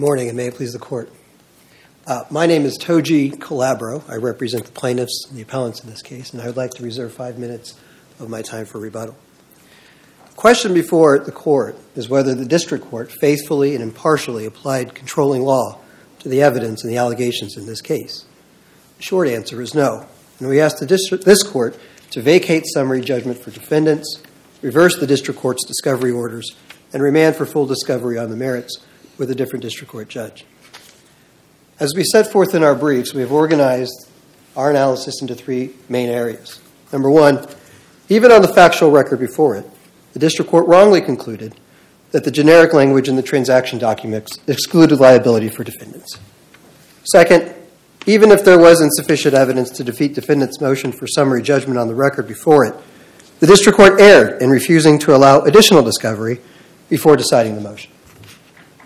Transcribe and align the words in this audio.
morning, 0.00 0.28
and 0.28 0.36
may 0.38 0.46
it 0.46 0.54
please 0.54 0.72
the 0.72 0.78
court. 0.78 1.12
Uh, 2.06 2.24
my 2.30 2.46
name 2.46 2.64
is 2.64 2.78
Toji 2.78 3.32
Calabro. 3.36 4.02
I 4.08 4.16
represent 4.16 4.64
the 4.64 4.72
plaintiffs 4.72 5.26
and 5.28 5.36
the 5.36 5.42
appellants 5.42 5.84
in 5.84 5.90
this 5.90 6.00
case, 6.00 6.32
and 6.32 6.40
I 6.40 6.46
would 6.46 6.56
like 6.56 6.70
to 6.76 6.82
reserve 6.82 7.12
five 7.12 7.38
minutes 7.38 7.78
of 8.18 8.30
my 8.30 8.40
time 8.40 8.64
for 8.64 8.80
rebuttal. 8.80 9.14
The 10.30 10.34
question 10.36 10.72
before 10.72 11.18
the 11.18 11.32
court 11.32 11.76
is 11.96 12.08
whether 12.08 12.34
the 12.34 12.46
district 12.46 12.86
court 12.86 13.12
faithfully 13.12 13.74
and 13.74 13.84
impartially 13.84 14.46
applied 14.46 14.94
controlling 14.94 15.42
law 15.42 15.78
to 16.20 16.30
the 16.30 16.40
evidence 16.40 16.82
and 16.82 16.90
the 16.90 16.96
allegations 16.96 17.58
in 17.58 17.66
this 17.66 17.82
case. 17.82 18.24
The 18.96 19.02
short 19.02 19.28
answer 19.28 19.60
is 19.60 19.74
no, 19.74 20.06
and 20.38 20.48
we 20.48 20.62
ask 20.62 20.78
the 20.78 20.86
district, 20.86 21.26
this 21.26 21.42
court 21.42 21.78
to 22.12 22.22
vacate 22.22 22.64
summary 22.72 23.02
judgment 23.02 23.38
for 23.38 23.50
defendants, 23.50 24.22
reverse 24.62 24.98
the 24.98 25.06
district 25.06 25.38
court's 25.38 25.66
discovery 25.66 26.10
orders, 26.10 26.56
and 26.90 27.02
remand 27.02 27.36
for 27.36 27.44
full 27.44 27.66
discovery 27.66 28.16
on 28.16 28.30
the 28.30 28.36
merits 28.36 28.78
with 29.20 29.30
a 29.30 29.34
different 29.34 29.62
district 29.62 29.92
court 29.92 30.08
judge. 30.08 30.44
As 31.78 31.92
we 31.94 32.02
set 32.02 32.32
forth 32.32 32.54
in 32.54 32.64
our 32.64 32.74
briefs, 32.74 33.14
we 33.14 33.20
have 33.20 33.30
organized 33.30 34.08
our 34.56 34.70
analysis 34.70 35.20
into 35.20 35.34
three 35.34 35.74
main 35.88 36.08
areas. 36.08 36.60
Number 36.92 37.10
one, 37.10 37.46
even 38.08 38.32
on 38.32 38.42
the 38.42 38.48
factual 38.48 38.90
record 38.90 39.20
before 39.20 39.56
it, 39.56 39.66
the 40.14 40.18
district 40.18 40.50
court 40.50 40.66
wrongly 40.66 41.00
concluded 41.00 41.54
that 42.10 42.24
the 42.24 42.30
generic 42.30 42.72
language 42.72 43.08
in 43.08 43.14
the 43.14 43.22
transaction 43.22 43.78
documents 43.78 44.40
excluded 44.48 44.98
liability 44.98 45.48
for 45.48 45.62
defendants. 45.62 46.18
Second, 47.04 47.54
even 48.06 48.30
if 48.30 48.44
there 48.44 48.58
was 48.58 48.80
insufficient 48.80 49.34
evidence 49.34 49.70
to 49.70 49.84
defeat 49.84 50.14
defendants' 50.14 50.60
motion 50.60 50.90
for 50.90 51.06
summary 51.06 51.42
judgment 51.42 51.78
on 51.78 51.88
the 51.88 51.94
record 51.94 52.26
before 52.26 52.64
it, 52.64 52.74
the 53.38 53.46
district 53.46 53.76
court 53.76 54.00
erred 54.00 54.42
in 54.42 54.50
refusing 54.50 54.98
to 54.98 55.14
allow 55.14 55.40
additional 55.42 55.82
discovery 55.82 56.40
before 56.88 57.16
deciding 57.16 57.54
the 57.54 57.60
motion. 57.60 57.92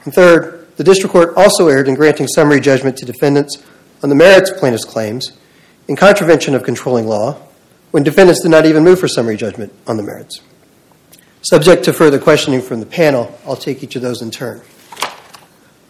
And 0.05 0.12
third, 0.12 0.69
the 0.77 0.84
district 0.84 1.12
court 1.12 1.34
also 1.36 1.69
erred 1.69 1.88
in 1.88 1.94
granting 1.94 2.27
summary 2.28 2.60
judgment 2.60 2.97
to 2.98 3.05
defendants 3.05 3.62
on 4.02 4.08
the 4.08 4.14
merits 4.14 4.50
of 4.50 4.58
plaintiffs' 4.58 4.84
claims 4.84 5.33
in 5.88 5.97
contravention 5.97 6.55
of 6.55 6.62
controlling 6.62 7.06
law 7.06 7.41
when 7.91 8.02
defendants 8.02 8.42
did 8.42 8.50
not 8.50 8.66
even 8.66 8.82
move 8.82 8.98
for 8.98 9.08
summary 9.08 9.36
judgment 9.36 9.72
on 9.86 9.97
the 9.97 10.02
merits. 10.02 10.41
Subject 11.42 11.84
to 11.84 11.92
further 11.92 12.19
questioning 12.19 12.60
from 12.60 12.80
the 12.80 12.86
panel, 12.86 13.38
I'll 13.47 13.56
take 13.56 13.82
each 13.82 13.97
of 13.97 14.02
those 14.02 14.22
in 14.22 14.30
turn. 14.30 14.62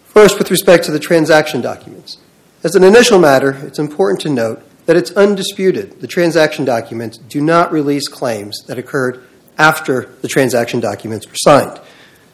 First, 0.05 0.39
with 0.39 0.51
respect 0.51 0.85
to 0.85 0.93
the 0.93 0.99
transaction 0.99 1.61
documents. 1.61 2.19
As 2.63 2.75
an 2.75 2.85
initial 2.85 3.19
matter, 3.19 3.53
it's 3.67 3.79
important 3.79 4.21
to 4.23 4.29
note 4.31 4.63
that 4.87 4.97
it's 4.97 5.13
undisputed 5.13 6.01
the 6.01 6.07
transaction 6.07 6.65
documents 6.65 7.19
do 7.19 7.41
not 7.41 7.73
release 7.73 8.09
claims 8.09 8.65
that 8.67 8.79
occurred 8.79 9.25
after 9.57 10.07
the 10.21 10.29
transaction 10.29 10.81
documents 10.81 11.27
were 11.27 11.37
signed. 11.37 11.81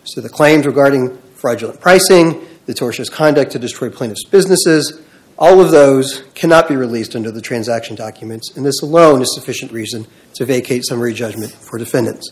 So 0.05 0.21
the 0.21 0.29
claims 0.29 0.67
regarding 0.67 1.17
fraudulent 1.41 1.81
pricing, 1.81 2.47
the 2.67 2.75
tortious 2.75 3.11
conduct 3.11 3.53
to 3.53 3.59
destroy 3.59 3.89
plaintiffs' 3.89 4.25
businesses, 4.25 5.01
all 5.39 5.61
of 5.61 5.71
those 5.71 6.23
cannot 6.35 6.69
be 6.69 6.77
released 6.77 7.17
under 7.17 7.31
the 7.31 7.41
transaction 7.41 7.97
documents, 7.97 8.55
and 8.57 8.67
this 8.67 8.83
alone 8.83 9.23
is 9.23 9.35
sufficient 9.35 9.73
reason 9.73 10.07
to 10.35 10.45
vacate 10.45 10.85
summary 10.85 11.15
judgment 11.15 11.51
for 11.51 11.79
defendants. 11.79 12.31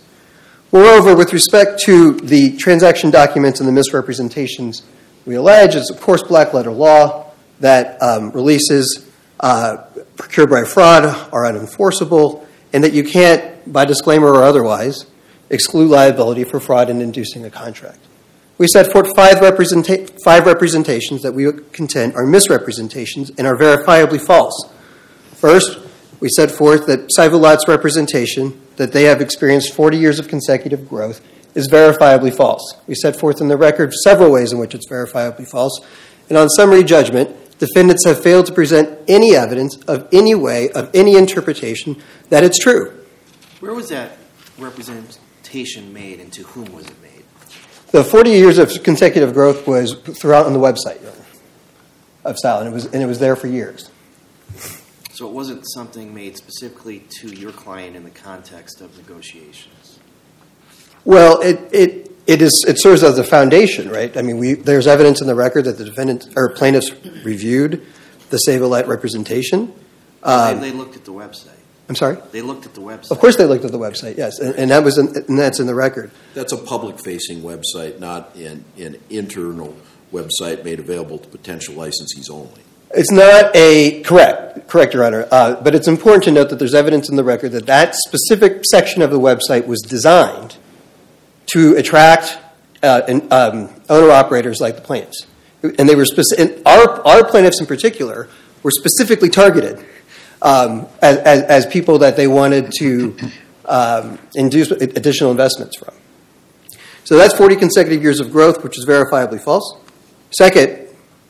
Moreover, 0.70 1.16
with 1.16 1.32
respect 1.32 1.80
to 1.84 2.12
the 2.12 2.54
transaction 2.58 3.10
documents 3.10 3.60
and 3.60 3.68
the 3.68 3.72
misrepresentations 3.72 4.82
we 5.24 5.36
allege, 5.36 5.74
it's 5.74 5.88
of 5.88 5.98
course 5.98 6.22
black 6.22 6.52
letter 6.52 6.70
law 6.70 7.32
that 7.60 8.00
um, 8.02 8.30
releases 8.32 9.08
uh, 9.40 9.78
procured 10.16 10.50
by 10.50 10.64
fraud 10.64 11.04
are 11.32 11.44
unenforceable, 11.44 12.44
and 12.74 12.84
that 12.84 12.92
you 12.92 13.04
can't, 13.04 13.72
by 13.72 13.86
disclaimer 13.86 14.28
or 14.28 14.42
otherwise, 14.42 15.06
exclude 15.48 15.88
liability 15.88 16.44
for 16.44 16.60
fraud 16.60 16.90
in 16.90 17.00
inducing 17.00 17.46
a 17.46 17.50
contract. 17.50 18.00
We 18.58 18.66
set 18.66 18.90
forth 18.90 19.14
five, 19.14 19.38
five 20.24 20.46
representations 20.46 21.22
that 21.22 21.32
we 21.32 21.50
contend 21.72 22.16
are 22.16 22.26
misrepresentations 22.26 23.30
and 23.38 23.46
are 23.46 23.56
verifiably 23.56 24.20
false. 24.20 24.68
First, 25.34 25.78
we 26.18 26.28
set 26.28 26.50
forth 26.50 26.86
that 26.86 27.12
Save-A-Lot's 27.14 27.68
representation 27.68 28.60
that 28.74 28.92
they 28.92 29.04
have 29.04 29.20
experienced 29.20 29.72
40 29.74 29.96
years 29.96 30.18
of 30.18 30.26
consecutive 30.26 30.88
growth 30.88 31.20
is 31.54 31.68
verifiably 31.68 32.34
false. 32.34 32.76
We 32.88 32.96
set 32.96 33.14
forth 33.14 33.40
in 33.40 33.46
the 33.46 33.56
record 33.56 33.94
several 33.94 34.32
ways 34.32 34.52
in 34.52 34.58
which 34.58 34.74
it's 34.74 34.88
verifiably 34.88 35.48
false. 35.48 35.80
And 36.28 36.36
on 36.36 36.48
summary 36.48 36.82
judgment, 36.82 37.58
defendants 37.58 38.04
have 38.04 38.20
failed 38.22 38.46
to 38.46 38.52
present 38.52 38.98
any 39.06 39.36
evidence 39.36 39.76
of 39.86 40.08
any 40.12 40.34
way, 40.34 40.70
of 40.70 40.90
any 40.94 41.16
interpretation, 41.16 42.02
that 42.30 42.42
it's 42.42 42.58
true. 42.58 43.04
Where 43.60 43.74
was 43.74 43.88
that 43.90 44.18
representation 44.58 45.92
made 45.92 46.18
and 46.18 46.32
to 46.32 46.42
whom 46.42 46.72
was 46.72 46.86
it 46.86 47.00
made? 47.00 47.07
The 47.90 48.04
40 48.04 48.30
years 48.30 48.58
of 48.58 48.82
consecutive 48.82 49.32
growth 49.32 49.66
was 49.66 49.94
throughout 49.94 50.46
on 50.46 50.52
the 50.52 50.58
website 50.58 51.02
of 52.24 52.38
Sal, 52.38 52.60
and 52.60 52.68
it 52.68 52.72
was, 52.72 52.84
and 52.86 53.02
it 53.02 53.06
was 53.06 53.18
there 53.18 53.34
for 53.34 53.46
years. 53.46 53.90
So 55.12 55.26
it 55.26 55.32
wasn't 55.32 55.64
something 55.74 56.14
made 56.14 56.36
specifically 56.36 57.00
to 57.20 57.28
your 57.34 57.50
client 57.50 57.96
in 57.96 58.04
the 58.04 58.10
context 58.10 58.80
of 58.80 58.96
negotiations? 58.96 59.98
Well, 61.04 61.40
it, 61.40 61.58
it, 61.72 62.12
it, 62.26 62.42
is, 62.42 62.64
it 62.68 62.80
serves 62.80 63.02
as 63.02 63.18
a 63.18 63.24
foundation, 63.24 63.88
right? 63.88 64.16
I 64.16 64.22
mean, 64.22 64.38
we, 64.38 64.54
there's 64.54 64.86
evidence 64.86 65.20
in 65.20 65.26
the 65.26 65.34
record 65.34 65.64
that 65.64 65.78
the 65.78 65.84
defendant 65.84 66.28
or 66.36 66.50
plaintiffs 66.50 66.92
reviewed 67.24 67.84
the 68.30 68.36
Save-A-Lot 68.36 68.86
representation. 68.86 69.74
Um, 70.22 70.60
they, 70.60 70.70
they 70.70 70.76
looked 70.76 70.94
at 70.94 71.04
the 71.04 71.12
website. 71.12 71.57
I'm 71.88 71.96
sorry? 71.96 72.18
They 72.32 72.42
looked 72.42 72.66
at 72.66 72.74
the 72.74 72.80
website. 72.80 73.10
Of 73.10 73.18
course 73.18 73.36
they 73.36 73.46
looked 73.46 73.64
at 73.64 73.72
the 73.72 73.78
website, 73.78 74.18
yes. 74.18 74.40
And, 74.40 74.54
and 74.56 74.70
that 74.70 74.84
was 74.84 74.98
in, 74.98 75.08
and 75.28 75.38
that's 75.38 75.58
in 75.58 75.66
the 75.66 75.74
record. 75.74 76.10
That's 76.34 76.52
a 76.52 76.58
public-facing 76.58 77.42
website, 77.42 77.98
not 77.98 78.34
an, 78.36 78.64
an 78.76 79.00
internal 79.08 79.74
website 80.12 80.64
made 80.64 80.80
available 80.80 81.18
to 81.18 81.28
potential 81.28 81.74
licensees 81.74 82.30
only. 82.30 82.60
It's 82.94 83.10
not 83.10 83.54
a 83.54 84.02
correct, 84.02 84.68
correct, 84.68 84.94
Your 84.94 85.04
Honor. 85.04 85.28
Uh, 85.30 85.60
but 85.62 85.74
it's 85.74 85.88
important 85.88 86.24
to 86.24 86.30
note 86.30 86.50
that 86.50 86.58
there's 86.58 86.74
evidence 86.74 87.08
in 87.10 87.16
the 87.16 87.24
record 87.24 87.52
that 87.52 87.66
that 87.66 87.94
specific 87.94 88.62
section 88.70 89.02
of 89.02 89.10
the 89.10 89.20
website 89.20 89.66
was 89.66 89.80
designed 89.82 90.56
to 91.52 91.74
attract 91.76 92.38
uh, 92.82 93.02
um, 93.30 93.70
owner 93.88 94.10
operators 94.10 94.60
like 94.60 94.76
the 94.76 94.82
plaintiffs, 94.82 95.26
and 95.62 95.88
they 95.88 95.94
were 95.94 96.06
specific. 96.06 96.62
Our 96.64 97.06
our 97.06 97.24
plaintiffs 97.24 97.60
in 97.60 97.66
particular 97.66 98.28
were 98.62 98.70
specifically 98.70 99.28
targeted 99.28 99.84
as, 100.42 101.18
as, 101.18 101.66
people 101.66 101.98
that 101.98 102.16
they 102.16 102.26
wanted 102.26 102.72
to 102.78 103.16
um, 103.64 104.18
induce 104.34 104.70
additional 104.70 105.30
investments 105.30 105.76
from. 105.78 105.94
So 107.04 107.16
that's 107.16 107.34
40 107.34 107.56
consecutive 107.56 108.02
years 108.02 108.20
of 108.20 108.30
growth, 108.30 108.62
which 108.62 108.78
is 108.78 108.86
verifiably 108.86 109.40
false. 109.40 109.78
Second, 110.30 110.88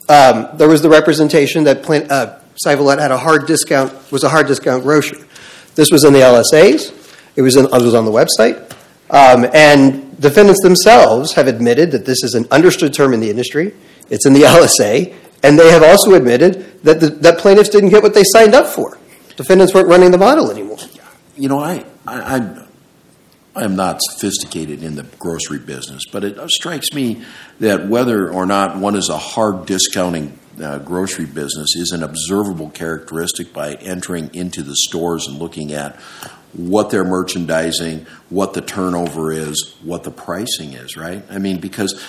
um, 0.09 0.49
there 0.55 0.69
was 0.69 0.83
the 0.83 0.89
representation 0.89 1.65
that 1.65 1.83
plant, 1.83 2.11
uh, 2.11 2.41
had 2.65 3.11
a 3.13 3.19
hard 3.19 3.47
discount, 3.47 3.93
was 4.11 4.25
a 4.25 4.29
hard 4.29 4.47
discount 4.47 4.83
grocer. 4.83 5.17
This 5.75 5.91
was 5.93 6.05
in 6.05 6.13
the 6.13 6.21
LSAs. 6.21 6.95
It 7.37 7.43
was, 7.43 7.57
in, 7.57 7.67
it 7.67 7.71
was 7.71 7.95
on 7.95 8.05
the 8.05 8.11
website. 8.11 8.69
Um, 9.11 9.49
and 9.55 10.21
defendants 10.21 10.63
themselves 10.63 11.35
have 11.35 11.47
admitted 11.47 11.93
that 11.93 12.05
this 12.05 12.25
is 12.25 12.35
an 12.35 12.47
understood 12.51 12.93
term 12.93 13.15
in 13.15 13.21
the 13.21 13.31
industry. 13.31 13.75
It's 14.11 14.27
in 14.27 14.33
the 14.33 14.41
LSA. 14.41 15.15
And 15.45 15.59
they 15.59 15.71
have 15.71 15.85
also 15.85 16.15
admitted 16.15 16.68
that, 16.83 17.01
the, 17.01 17.11
that 17.11 17.39
plaintiffs 17.39 17.69
didn't 17.69 17.91
get 17.91 18.03
what 18.03 18.15
they 18.15 18.25
signed 18.25 18.55
up 18.55 18.67
for. 18.67 18.99
Defendants 19.37 19.75
weren't 19.75 19.89
running 19.89 20.11
the 20.11 20.19
model 20.19 20.51
anymore. 20.51 20.79
You 21.37 21.49
know, 21.49 21.61
I, 21.61 21.85
I, 22.07 22.67
I'm, 23.55 23.77
not 23.77 24.01
sophisticated 24.03 24.83
in 24.83 24.97
the 24.97 25.05
grocery 25.19 25.59
business, 25.59 26.03
but 26.11 26.25
it 26.25 26.39
strikes 26.51 26.93
me 26.93 27.23
that 27.61 27.87
whether 27.87 28.31
or 28.31 28.47
not 28.47 28.79
one 28.79 28.97
is 28.97 29.09
a 29.09 29.19
hard 29.19 29.67
discounting 29.67 30.39
uh, 30.61 30.79
grocery 30.79 31.27
business 31.27 31.77
is 31.77 31.93
an 31.93 32.03
observable 32.03 32.71
characteristic 32.71 33.53
by 33.53 33.75
entering 33.75 34.35
into 34.35 34.63
the 34.63 34.75
stores 34.75 35.27
and 35.29 35.39
looking 35.39 35.73
at 35.73 35.97
what 36.53 36.91
they're 36.91 37.05
merchandising, 37.05 38.07
what 38.31 38.55
the 38.55 38.61
turnover 38.61 39.31
is, 39.31 39.75
what 39.83 40.03
the 40.03 40.11
pricing 40.11 40.73
is, 40.73 40.97
right? 40.97 41.23
I 41.31 41.39
mean, 41.39 41.61
because, 41.61 42.03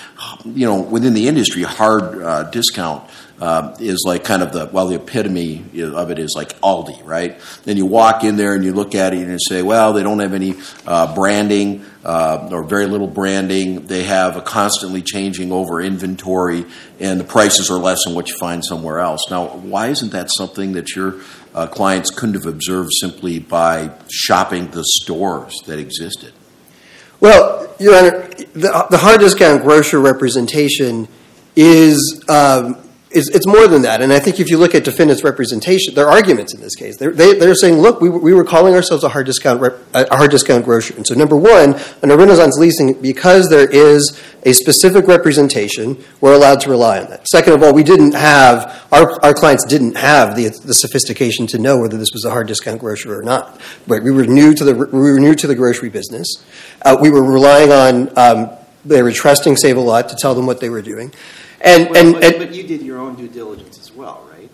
you 0.44 0.66
know, 0.66 0.80
within 0.80 1.14
the 1.14 1.28
industry, 1.28 1.62
hard 1.62 2.22
uh, 2.22 2.44
discount 2.44 3.08
uh, 3.40 3.74
is 3.80 4.04
like 4.06 4.22
kind 4.22 4.42
of 4.42 4.52
the, 4.52 4.66
well, 4.66 4.86
the 4.86 4.96
epitome 4.96 5.64
of 5.82 6.10
it 6.10 6.18
is 6.18 6.34
like 6.36 6.60
Aldi, 6.60 7.04
right? 7.04 7.40
Then 7.64 7.78
you 7.78 7.86
walk 7.86 8.22
in 8.22 8.36
there 8.36 8.54
and 8.54 8.62
you 8.62 8.74
look 8.74 8.94
at 8.94 9.14
it 9.14 9.20
and 9.20 9.30
you 9.30 9.38
say, 9.40 9.62
well, 9.62 9.94
they 9.94 10.02
don't 10.02 10.18
have 10.18 10.34
any 10.34 10.56
uh, 10.86 11.14
branding 11.14 11.84
uh, 12.04 12.48
or 12.52 12.64
very 12.64 12.86
little 12.86 13.06
branding. 13.06 13.86
They 13.86 14.04
have 14.04 14.36
a 14.36 14.42
constantly 14.42 15.00
changing 15.00 15.52
over 15.52 15.80
inventory 15.80 16.66
and 16.98 17.18
the 17.18 17.24
prices 17.24 17.70
are 17.70 17.78
less 17.78 18.04
than 18.04 18.14
what 18.14 18.28
you 18.28 18.36
find 18.36 18.62
somewhere 18.62 19.00
else. 19.00 19.30
Now, 19.30 19.46
why 19.48 19.88
isn't 19.88 20.12
that 20.12 20.28
something 20.30 20.72
that 20.72 20.94
your 20.94 21.20
uh, 21.54 21.66
clients 21.66 22.10
couldn't 22.10 22.34
have 22.34 22.46
observed 22.46 22.90
simply 23.00 23.38
by 23.38 23.92
shopping 24.10 24.70
the 24.70 24.84
stores 24.84 25.56
that 25.66 25.78
existed? 25.78 26.34
Well, 27.20 27.74
Your 27.78 27.96
Honor, 27.96 28.28
the, 28.54 28.86
the 28.90 28.98
hard 28.98 29.20
discount 29.20 29.62
grocer 29.62 29.98
representation 29.98 31.08
is 31.56 32.22
um, 32.28 32.76
it's, 33.12 33.46
more 33.46 33.66
than 33.66 33.82
that. 33.82 34.02
And 34.02 34.12
I 34.12 34.20
think 34.20 34.38
if 34.38 34.50
you 34.50 34.56
look 34.56 34.74
at 34.74 34.84
defendants' 34.84 35.24
representation, 35.24 35.94
their 35.94 36.08
arguments 36.08 36.54
in 36.54 36.60
this 36.60 36.76
case, 36.76 36.96
they're, 36.96 37.10
they, 37.10 37.34
they're 37.34 37.54
saying, 37.54 37.78
look, 37.78 38.00
we, 38.00 38.08
we 38.08 38.32
were 38.32 38.44
calling 38.44 38.74
ourselves 38.74 39.02
a 39.02 39.08
hard 39.08 39.26
discount, 39.26 39.60
rep, 39.60 39.78
a 39.94 40.16
hard 40.16 40.30
discount 40.30 40.64
grocer. 40.64 40.94
And 40.96 41.06
so, 41.06 41.14
number 41.14 41.36
one, 41.36 41.74
under 42.02 42.16
Renaissance 42.16 42.56
leasing, 42.58 43.00
because 43.00 43.48
there 43.48 43.68
is 43.68 44.20
a 44.44 44.52
specific 44.52 45.06
representation, 45.06 46.02
we're 46.20 46.34
allowed 46.34 46.60
to 46.60 46.70
rely 46.70 47.00
on 47.00 47.10
that. 47.10 47.26
Second 47.28 47.54
of 47.54 47.62
all, 47.62 47.74
we 47.74 47.82
didn't 47.82 48.14
have, 48.14 48.86
our, 48.92 49.22
our 49.24 49.34
clients 49.34 49.64
didn't 49.64 49.96
have 49.96 50.36
the, 50.36 50.48
the 50.64 50.74
sophistication 50.74 51.46
to 51.48 51.58
know 51.58 51.78
whether 51.80 51.98
this 51.98 52.10
was 52.12 52.24
a 52.24 52.30
hard 52.30 52.46
discount 52.46 52.80
grocer 52.80 53.18
or 53.18 53.22
not. 53.22 53.60
Right? 53.88 54.02
We 54.02 54.12
were 54.12 54.26
new 54.26 54.54
to 54.54 54.64
the, 54.64 54.74
we 54.74 55.10
were 55.12 55.20
new 55.20 55.34
to 55.34 55.46
the 55.46 55.54
grocery 55.56 55.88
business. 55.88 56.44
Uh, 56.82 56.96
we 57.00 57.10
were 57.10 57.24
relying 57.24 57.72
on, 57.72 58.18
um, 58.18 58.50
they 58.84 59.02
were 59.02 59.12
trusting 59.12 59.56
Save 59.56 59.76
a 59.76 59.80
Lot 59.80 60.08
to 60.10 60.16
tell 60.16 60.34
them 60.34 60.46
what 60.46 60.60
they 60.60 60.70
were 60.70 60.82
doing. 60.82 61.12
And, 61.60 61.90
Well, 61.90 61.96
and, 61.96 62.14
but, 62.14 62.24
and 62.24 62.38
but 62.38 62.54
you 62.54 62.62
did 62.62 62.82
your 62.82 62.98
own 62.98 63.16
due 63.16 63.28
diligence 63.28 63.78
as 63.78 63.92
well, 63.92 64.26
right? 64.30 64.50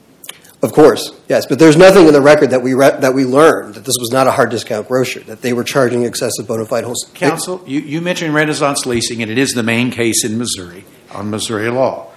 of 0.62 0.72
course, 0.72 1.12
yes, 1.28 1.46
but 1.46 1.58
there's 1.58 1.76
nothing 1.76 2.06
in 2.06 2.12
the 2.12 2.20
record 2.20 2.50
that 2.50 2.62
we 2.62 2.74
re- 2.74 2.98
that 2.98 3.14
we 3.14 3.24
learned 3.24 3.74
that 3.74 3.84
this 3.84 3.96
was 4.00 4.10
not 4.10 4.26
a 4.26 4.32
hard 4.32 4.50
discount 4.50 4.88
grocer, 4.88 5.20
that 5.20 5.42
they 5.42 5.52
were 5.52 5.62
charging 5.62 6.04
excessive 6.04 6.48
bona 6.48 6.64
fide 6.64 6.84
wholesale. 6.84 7.14
Counsel, 7.14 7.62
you, 7.66 7.80
you 7.80 8.00
mentioned 8.00 8.34
Renaissance 8.34 8.86
Leasing, 8.86 9.22
and 9.22 9.30
it 9.30 9.38
is 9.38 9.50
the 9.50 9.62
main 9.62 9.90
case 9.90 10.24
in 10.24 10.38
Missouri 10.38 10.84
on 11.12 11.30
Missouri 11.30 11.70
law. 11.70 12.10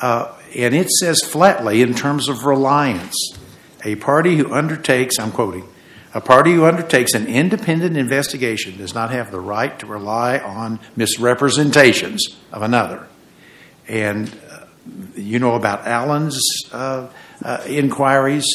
Uh, 0.00 0.32
and 0.56 0.74
it 0.74 0.90
says 0.90 1.22
flatly, 1.22 1.82
in 1.82 1.94
terms 1.94 2.28
of 2.28 2.44
reliance, 2.44 3.36
a 3.84 3.96
party 3.96 4.36
who 4.36 4.52
undertakes, 4.52 5.18
I'm 5.18 5.32
quoting, 5.32 5.68
a 6.14 6.20
party 6.20 6.52
who 6.52 6.64
undertakes 6.64 7.14
an 7.14 7.26
independent 7.26 7.96
investigation 7.96 8.78
does 8.78 8.94
not 8.94 9.10
have 9.10 9.30
the 9.30 9.40
right 9.40 9.78
to 9.78 9.86
rely 9.86 10.38
on 10.38 10.78
misrepresentations 10.96 12.36
of 12.52 12.62
another. 12.62 13.08
And 13.92 14.34
uh, 14.50 14.64
you 15.14 15.38
know 15.38 15.54
about 15.54 15.86
Allen's 15.86 16.40
uh, 16.72 17.08
uh, 17.44 17.62
inquiries. 17.66 18.46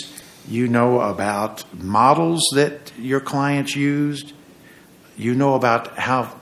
You 0.48 0.68
know 0.68 1.00
about 1.00 1.64
models 1.80 2.42
that 2.56 2.92
your 2.98 3.20
clients 3.20 3.76
used. 3.76 4.34
You 5.16 5.36
know 5.36 5.54
about 5.54 5.98
how 5.98 6.40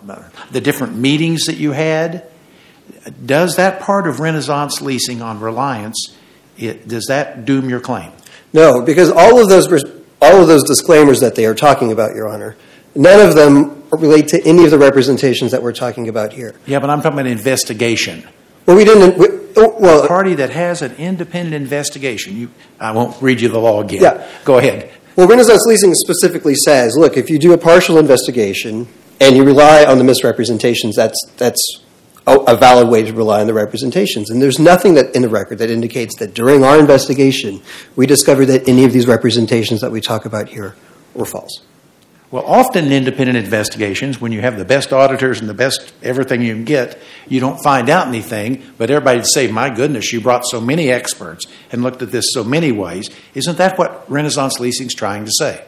the 0.49 0.61
different 0.61 0.95
meetings 0.95 1.45
that 1.45 1.57
you 1.57 1.73
had. 1.73 2.25
Does 3.25 3.57
that 3.57 3.81
part 3.81 4.07
of 4.07 4.21
Renaissance 4.21 4.81
leasing 4.81 5.21
on 5.21 5.41
reliance? 5.41 6.15
It, 6.57 6.87
does 6.87 7.07
that 7.07 7.43
doom 7.43 7.69
your 7.69 7.81
claim? 7.81 8.13
No, 8.53 8.81
because 8.81 9.11
all 9.11 9.41
of 9.41 9.49
those 9.49 9.67
all 10.21 10.41
of 10.41 10.47
those 10.47 10.63
disclaimers 10.63 11.19
that 11.19 11.35
they 11.35 11.45
are 11.45 11.55
talking 11.55 11.91
about, 11.91 12.15
Your 12.15 12.29
Honor, 12.29 12.55
none 12.95 13.27
of 13.27 13.35
them 13.35 13.83
relate 13.91 14.29
to 14.29 14.41
any 14.45 14.63
of 14.63 14.71
the 14.71 14.79
representations 14.79 15.51
that 15.51 15.61
we're 15.61 15.73
talking 15.73 16.07
about 16.07 16.31
here. 16.31 16.55
Yeah, 16.65 16.79
but 16.79 16.89
I'm 16.89 17.01
talking 17.01 17.19
about 17.19 17.27
investigation. 17.27 18.25
Well, 18.65 18.75
we 18.77 18.85
didn't. 18.85 19.17
We, 19.17 19.27
oh, 19.57 20.03
A 20.03 20.07
party 20.07 20.35
that 20.35 20.49
has 20.49 20.81
an 20.81 20.95
independent 20.95 21.55
investigation. 21.55 22.35
You, 22.35 22.51
I 22.79 22.91
won't 22.91 23.21
read 23.21 23.41
you 23.41 23.49
the 23.49 23.59
law 23.59 23.81
again. 23.81 24.01
Yeah. 24.01 24.27
Go 24.43 24.57
ahead. 24.57 24.91
Well, 25.15 25.27
Renaissance 25.27 25.63
Leasing 25.65 25.93
specifically 25.93 26.55
says, 26.55 26.97
look, 26.97 27.15
if 27.15 27.29
you 27.29 27.39
do 27.39 27.53
a 27.53 27.57
partial 27.57 27.97
investigation 27.97 28.87
and 29.21 29.35
you 29.37 29.43
rely 29.43 29.85
on 29.85 29.97
the 29.97 30.03
misrepresentations, 30.03 30.95
that's 30.95 31.17
that's 31.37 31.81
a, 32.27 32.35
a 32.35 32.57
valid 32.57 32.89
way 32.89 33.03
to 33.03 33.13
rely 33.13 33.41
on 33.41 33.47
the 33.47 33.53
representations. 33.53 34.29
And 34.29 34.41
there's 34.41 34.59
nothing 34.59 34.95
that 34.95 35.15
in 35.15 35.21
the 35.21 35.29
record 35.29 35.59
that 35.59 35.69
indicates 35.69 36.15
that 36.17 36.33
during 36.33 36.63
our 36.63 36.79
investigation 36.79 37.61
we 37.95 38.07
discovered 38.07 38.47
that 38.47 38.67
any 38.67 38.83
of 38.83 38.91
these 38.91 39.07
representations 39.07 39.81
that 39.81 39.91
we 39.91 40.01
talk 40.01 40.25
about 40.25 40.49
here 40.49 40.75
were 41.13 41.25
false. 41.25 41.61
Well, 42.35 42.43
often 42.47 42.87
in 42.87 42.91
independent 42.91 43.37
investigations, 43.37 44.19
when 44.19 44.33
you 44.33 44.41
have 44.41 44.57
the 44.57 44.65
best 44.65 44.91
auditors 44.91 45.39
and 45.39 45.47
the 45.47 45.53
best 45.53 45.93
everything 46.03 46.41
you 46.41 46.53
can 46.53 46.65
get, 46.65 46.99
you 47.29 47.39
don't 47.39 47.63
find 47.63 47.89
out 47.89 48.09
anything, 48.09 48.61
but 48.77 48.91
everybody'd 48.91 49.25
say, 49.25 49.49
My 49.49 49.69
goodness, 49.69 50.11
you 50.11 50.19
brought 50.19 50.45
so 50.45 50.59
many 50.59 50.91
experts 50.91 51.45
and 51.71 51.81
looked 51.81 52.01
at 52.01 52.11
this 52.11 52.33
so 52.33 52.43
many 52.43 52.73
ways. 52.73 53.09
Isn't 53.35 53.57
that 53.57 53.77
what 53.77 54.03
Renaissance 54.11 54.59
Leasing's 54.59 54.93
trying 54.93 55.23
to 55.23 55.31
say? 55.31 55.63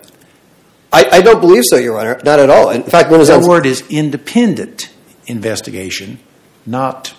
I, 0.92 1.06
I 1.10 1.22
don't 1.22 1.40
believe 1.40 1.64
so, 1.64 1.78
Your 1.78 1.98
Honor. 1.98 2.20
Not 2.26 2.40
at 2.40 2.50
all. 2.50 2.70
In 2.72 2.84
fact, 2.84 3.12
The 3.12 3.46
word 3.48 3.66
is 3.66 3.90
independent 3.90 4.90
investigation, 5.26 6.20
not 6.66 7.16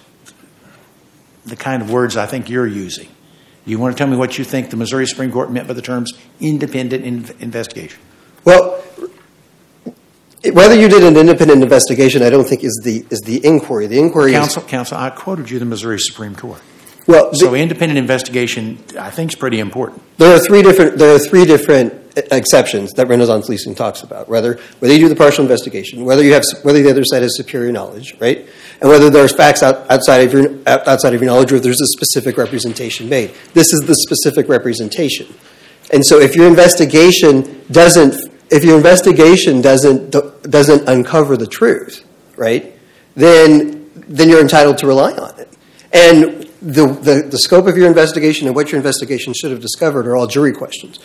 the 1.46 1.56
kind 1.56 1.80
of 1.80 1.90
words 1.90 2.18
I 2.18 2.26
think 2.26 2.50
you're 2.50 2.66
using. 2.66 3.08
You 3.64 3.78
want 3.78 3.96
to 3.96 3.98
tell 3.98 4.10
me 4.10 4.18
what 4.18 4.36
you 4.36 4.44
think 4.44 4.68
the 4.68 4.76
Missouri 4.76 5.06
Supreme 5.06 5.32
Court 5.32 5.50
meant 5.50 5.66
by 5.66 5.72
the 5.72 5.80
terms 5.80 6.12
independent 6.38 7.02
in- 7.02 7.34
investigation? 7.40 7.98
Well, 8.44 8.84
whether 10.52 10.74
you 10.74 10.88
did 10.88 11.02
an 11.02 11.16
independent 11.16 11.62
investigation, 11.62 12.22
I 12.22 12.30
don't 12.30 12.46
think 12.46 12.64
is 12.64 12.80
the 12.84 13.04
is 13.10 13.20
the 13.20 13.44
inquiry. 13.44 13.86
The 13.86 13.98
inquiry 13.98 14.32
Counsel, 14.32 14.62
counsel, 14.62 14.96
I 14.96 15.10
quoted 15.10 15.50
you 15.50 15.58
the 15.58 15.64
Missouri 15.64 15.98
Supreme 15.98 16.34
Court. 16.34 16.60
So 17.32 17.54
independent 17.54 17.98
investigation, 17.98 18.78
I 18.98 19.10
think, 19.10 19.32
is 19.32 19.34
pretty 19.34 19.60
important. 19.60 20.02
There 20.18 20.34
are 20.34 20.38
three 20.38 20.62
different. 20.62 20.98
There 20.98 21.14
are 21.14 21.18
three 21.18 21.46
different 21.46 21.94
uh, 22.18 22.22
exceptions 22.30 22.92
that 22.92 23.08
Renaissance 23.08 23.48
leasing 23.48 23.74
talks 23.74 24.02
about. 24.02 24.28
Whether 24.28 24.60
whether 24.80 24.92
you 24.92 25.00
do 25.00 25.08
the 25.08 25.16
partial 25.16 25.42
investigation, 25.42 26.04
whether 26.04 26.22
you 26.22 26.34
have 26.34 26.42
whether 26.62 26.82
the 26.82 26.90
other 26.90 27.04
side 27.06 27.22
has 27.22 27.34
superior 27.34 27.72
knowledge, 27.72 28.14
right, 28.20 28.46
and 28.82 28.90
whether 28.90 29.08
there's 29.08 29.34
facts 29.34 29.62
out, 29.62 29.90
outside 29.90 30.18
of 30.18 30.32
your 30.34 30.58
outside 30.66 31.14
of 31.14 31.22
your 31.22 31.30
knowledge, 31.30 31.50
or 31.50 31.56
if 31.56 31.62
there's 31.62 31.80
a 31.80 31.86
specific 31.86 32.36
representation 32.36 33.08
made. 33.08 33.32
This 33.54 33.72
is 33.72 33.80
the 33.86 33.94
specific 33.94 34.46
representation, 34.46 35.34
and 35.90 36.04
so 36.04 36.20
if 36.20 36.36
your 36.36 36.46
investigation 36.46 37.64
doesn't, 37.70 38.27
if 38.50 38.64
your 38.64 38.76
investigation 38.76 39.60
doesn't 39.60 40.10
doesn't 40.42 40.88
uncover 40.88 41.36
the 41.36 41.46
truth, 41.46 42.04
right, 42.36 42.74
then 43.14 43.90
then 43.94 44.28
you're 44.28 44.40
entitled 44.40 44.78
to 44.78 44.86
rely 44.86 45.12
on 45.12 45.38
it, 45.38 45.48
and 45.92 46.48
the, 46.60 46.86
the, 46.86 47.28
the 47.30 47.38
scope 47.38 47.66
of 47.66 47.76
your 47.76 47.86
investigation 47.86 48.48
and 48.48 48.56
what 48.56 48.72
your 48.72 48.78
investigation 48.78 49.32
should 49.32 49.52
have 49.52 49.60
discovered 49.60 50.08
are 50.08 50.16
all 50.16 50.26
jury 50.26 50.52
questions. 50.52 50.98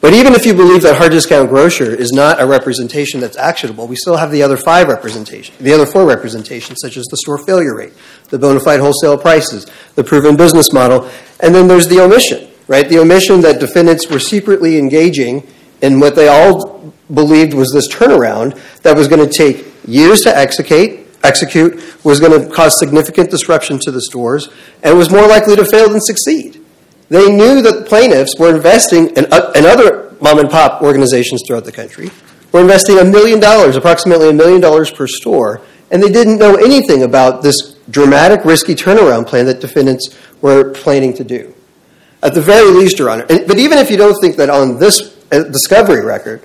But 0.00 0.14
even 0.14 0.34
if 0.34 0.46
you 0.46 0.54
believe 0.54 0.82
that 0.82 0.96
hard 0.96 1.10
discount 1.10 1.50
grocer 1.50 1.84
is 1.84 2.12
not 2.12 2.40
a 2.40 2.46
representation 2.46 3.20
that's 3.20 3.36
actionable, 3.36 3.86
we 3.86 3.96
still 3.96 4.16
have 4.16 4.30
the 4.30 4.42
other 4.42 4.56
five 4.56 4.88
representation, 4.88 5.54
the 5.60 5.72
other 5.72 5.84
four 5.84 6.06
representations, 6.06 6.78
such 6.80 6.96
as 6.96 7.06
the 7.06 7.16
store 7.16 7.38
failure 7.38 7.74
rate, 7.74 7.92
the 8.28 8.38
bona 8.38 8.60
fide 8.60 8.80
wholesale 8.80 9.18
prices, 9.18 9.66
the 9.96 10.04
proven 10.04 10.36
business 10.36 10.72
model, 10.72 11.10
and 11.40 11.54
then 11.54 11.66
there's 11.66 11.88
the 11.88 12.00
omission, 12.00 12.48
right? 12.68 12.88
The 12.88 12.98
omission 12.98 13.40
that 13.40 13.58
defendants 13.58 14.08
were 14.08 14.20
secretly 14.20 14.78
engaging 14.78 15.46
in 15.82 16.00
what 16.00 16.14
they 16.14 16.28
all 16.28 16.92
believed 17.12 17.54
was 17.54 17.72
this 17.72 17.92
turnaround 17.92 18.58
that 18.82 18.96
was 18.96 19.08
going 19.08 19.26
to 19.26 19.32
take 19.32 19.66
years 19.86 20.20
to 20.22 20.36
execute, 20.36 21.06
execute, 21.22 22.04
was 22.04 22.20
going 22.20 22.40
to 22.40 22.54
cause 22.54 22.78
significant 22.78 23.30
disruption 23.30 23.78
to 23.80 23.90
the 23.90 24.00
stores, 24.00 24.48
and 24.82 24.96
was 24.96 25.10
more 25.10 25.26
likely 25.26 25.56
to 25.56 25.64
fail 25.64 25.88
than 25.88 26.00
succeed. 26.00 26.64
They 27.08 27.30
knew 27.30 27.60
that 27.62 27.86
plaintiffs 27.86 28.38
were 28.38 28.54
investing 28.54 29.08
in, 29.08 29.24
in 29.24 29.66
other 29.66 30.14
mom 30.20 30.38
and 30.38 30.50
pop 30.50 30.82
organizations 30.82 31.42
throughout 31.46 31.64
the 31.64 31.72
country, 31.72 32.10
were 32.52 32.60
investing 32.60 32.98
a 32.98 33.04
million 33.04 33.40
dollars, 33.40 33.76
approximately 33.76 34.30
a 34.30 34.32
million 34.32 34.60
dollars 34.60 34.90
per 34.90 35.06
store, 35.06 35.60
and 35.90 36.02
they 36.02 36.10
didn't 36.10 36.38
know 36.38 36.54
anything 36.54 37.02
about 37.02 37.42
this 37.42 37.74
dramatic, 37.90 38.44
risky 38.44 38.74
turnaround 38.74 39.26
plan 39.26 39.46
that 39.46 39.60
defendants 39.60 40.16
were 40.40 40.70
planning 40.72 41.12
to 41.14 41.24
do. 41.24 41.54
At 42.22 42.34
the 42.34 42.42
very 42.42 42.70
least, 42.70 42.98
Your 42.98 43.10
Honor, 43.10 43.26
and, 43.28 43.46
but 43.46 43.58
even 43.58 43.78
if 43.78 43.90
you 43.90 43.96
don't 43.96 44.18
think 44.20 44.36
that 44.36 44.50
on 44.50 44.78
this 44.78 45.16
discovery 45.30 46.04
record, 46.04 46.42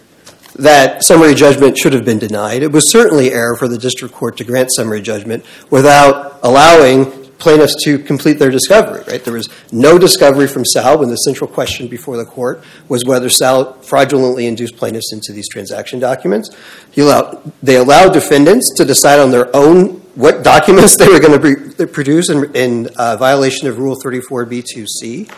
that 0.55 1.03
summary 1.03 1.35
judgment 1.35 1.77
should 1.77 1.93
have 1.93 2.05
been 2.05 2.19
denied. 2.19 2.63
It 2.63 2.71
was 2.71 2.91
certainly 2.91 3.31
error 3.31 3.57
for 3.57 3.67
the 3.67 3.77
district 3.77 4.13
court 4.13 4.37
to 4.37 4.43
grant 4.43 4.69
summary 4.73 5.01
judgment 5.01 5.45
without 5.69 6.39
allowing 6.43 7.25
plaintiffs 7.37 7.75
to 7.83 7.99
complete 7.99 8.39
their 8.39 8.49
discovery, 8.49 9.03
right? 9.07 9.23
There 9.23 9.33
was 9.33 9.49
no 9.71 9.97
discovery 9.97 10.47
from 10.47 10.63
Sal 10.65 10.99
when 10.99 11.09
the 11.09 11.17
central 11.17 11.49
question 11.49 11.87
before 11.87 12.17
the 12.17 12.25
court 12.25 12.63
was 12.87 13.03
whether 13.05 13.29
Sal 13.29 13.73
fraudulently 13.81 14.47
induced 14.47 14.77
plaintiffs 14.77 15.11
into 15.11 15.33
these 15.33 15.49
transaction 15.49 15.99
documents. 15.99 16.55
They 16.95 17.75
allowed 17.75 18.13
defendants 18.13 18.73
to 18.77 18.85
decide 18.85 19.19
on 19.19 19.31
their 19.31 19.53
own 19.55 20.01
what 20.15 20.43
documents 20.43 20.95
they 20.97 21.07
were 21.07 21.19
going 21.19 21.73
to 21.73 21.87
produce 21.87 22.29
in, 22.29 22.55
in 22.55 22.89
uh, 22.97 23.17
violation 23.17 23.67
of 23.67 23.77
Rule 23.77 23.97
34b2c. 23.97 25.29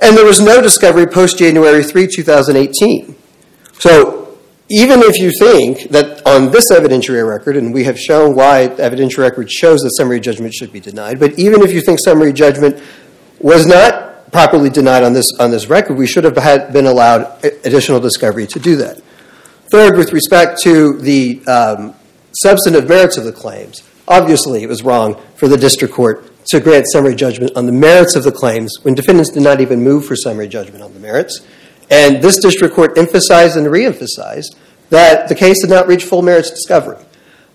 And 0.00 0.16
there 0.16 0.26
was 0.26 0.40
no 0.40 0.60
discovery 0.60 1.06
post 1.06 1.38
January 1.38 1.82
3, 1.82 2.06
2018. 2.06 3.16
So 3.78 4.38
even 4.68 5.00
if 5.00 5.18
you 5.18 5.30
think 5.38 5.90
that 5.90 6.26
on 6.26 6.50
this 6.50 6.70
evidentiary 6.70 7.26
record, 7.26 7.56
and 7.56 7.72
we 7.72 7.84
have 7.84 7.98
shown 7.98 8.34
why 8.34 8.66
the 8.66 8.82
evidentiary 8.82 9.18
record 9.18 9.50
shows 9.50 9.80
that 9.80 9.90
summary 9.96 10.20
judgment 10.20 10.52
should 10.54 10.72
be 10.72 10.80
denied, 10.80 11.20
but 11.20 11.38
even 11.38 11.62
if 11.62 11.72
you 11.72 11.80
think 11.80 12.00
summary 12.02 12.32
judgment 12.32 12.82
was 13.38 13.66
not 13.66 14.32
properly 14.32 14.68
denied 14.68 15.02
on 15.02 15.12
this 15.12 15.30
on 15.38 15.50
this 15.50 15.68
record, 15.68 15.96
we 15.96 16.06
should 16.06 16.24
have 16.24 16.36
had, 16.36 16.72
been 16.72 16.86
allowed 16.86 17.44
additional 17.64 18.00
discovery 18.00 18.46
to 18.46 18.58
do 18.58 18.76
that. 18.76 19.00
Third, 19.70 19.96
with 19.96 20.12
respect 20.12 20.60
to 20.62 20.98
the 20.98 21.44
um, 21.46 21.94
substantive 22.32 22.88
merits 22.88 23.16
of 23.16 23.24
the 23.24 23.32
claims, 23.32 23.82
obviously 24.08 24.62
it 24.62 24.68
was 24.68 24.82
wrong 24.82 25.20
for 25.36 25.48
the 25.48 25.56
district 25.56 25.94
court 25.94 26.30
to 26.46 26.60
grant 26.60 26.86
summary 26.90 27.14
judgment 27.14 27.52
on 27.56 27.66
the 27.66 27.72
merits 27.72 28.16
of 28.16 28.24
the 28.24 28.32
claims 28.32 28.72
when 28.82 28.94
defendants 28.94 29.30
did 29.30 29.42
not 29.42 29.60
even 29.60 29.82
move 29.82 30.06
for 30.06 30.16
summary 30.16 30.48
judgment 30.48 30.82
on 30.82 30.94
the 30.94 31.00
merits. 31.00 31.46
And 31.90 32.22
this 32.22 32.38
district 32.40 32.74
court 32.74 32.98
emphasized 32.98 33.56
and 33.56 33.66
reemphasized 33.66 34.56
that 34.90 35.28
the 35.28 35.34
case 35.34 35.60
did 35.60 35.70
not 35.70 35.86
reach 35.86 36.04
full 36.04 36.22
merits 36.22 36.50
discovery. 36.50 36.98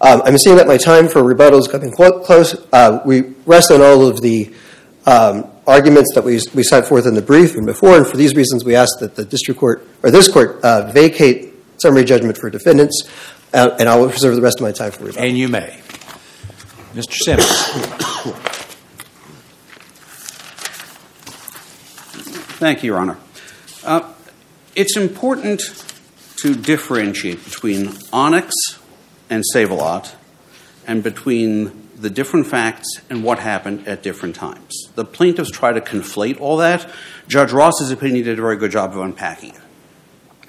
Um, 0.02 0.22
I'm 0.26 0.38
seeing 0.38 0.56
that 0.56 0.68
my 0.68 0.78
time 0.78 1.08
for 1.08 1.24
rebuttal 1.24 1.60
is 1.60 1.68
coming 1.68 1.92
close. 1.92 2.56
Uh, 2.74 3.02
we 3.06 3.22
rest 3.46 3.72
on 3.72 3.82
all 3.82 4.08
of 4.08 4.22
the 4.22 4.54
um, 5.06 5.50
arguments 5.68 6.14
that 6.16 6.24
we 6.24 6.40
we 6.54 6.64
set 6.64 6.88
forth 6.88 7.06
in 7.06 7.14
the 7.14 7.22
brief 7.22 7.56
and 7.56 7.66
before, 7.66 7.98
and 7.98 8.08
for 8.08 8.18
these 8.18 8.36
reasons, 8.36 8.66
we 8.66 8.76
ask 8.76 9.00
that 9.00 9.16
the 9.16 9.26
district 9.26 9.60
court, 9.60 9.88
or 10.02 10.10
this 10.10 10.28
court, 10.28 10.60
uh, 10.64 10.92
vacate 10.92 11.54
summary 11.78 12.04
judgment 12.04 12.38
for 12.38 12.50
defendants, 12.50 13.04
uh, 13.54 13.76
and 13.80 13.88
I 13.88 13.96
will 13.96 14.08
reserve 14.08 14.36
the 14.36 14.42
rest 14.42 14.60
of 14.60 14.64
my 14.64 14.72
time 14.72 14.92
for 14.92 15.04
rebuttal. 15.04 15.24
And 15.24 15.38
you 15.38 15.48
may. 15.48 15.80
Mr. 16.94 17.14
Simmons. 17.14 18.58
Thank 22.62 22.84
you, 22.84 22.92
Your 22.92 23.00
Honor. 23.00 23.18
Uh, 23.84 24.14
it's 24.76 24.96
important 24.96 25.64
to 26.44 26.54
differentiate 26.54 27.44
between 27.44 27.88
Onex 27.88 28.52
and 29.32 29.44
Save-A-Lot 29.44 30.16
and 30.86 31.02
between 31.02 31.90
the 31.96 32.12
different 32.12 32.46
facts 32.46 32.88
and 33.10 33.24
what 33.24 33.40
happened 33.40 33.88
at 33.88 34.04
different 34.04 34.36
times. 34.36 34.90
The 34.94 35.04
plaintiffs 35.04 35.50
try 35.50 35.74
to 35.74 35.82
conflate 35.82 36.40
all 36.40 36.58
that. 36.58 36.88
Judge 37.28 37.52
Ross's 37.52 37.90
opinion 37.90 38.26
did 38.26 38.38
a 38.38 38.42
very 38.44 38.58
good 38.58 38.70
job 38.70 38.92
of 38.92 39.00
unpacking 39.00 39.56
it. 39.56 39.62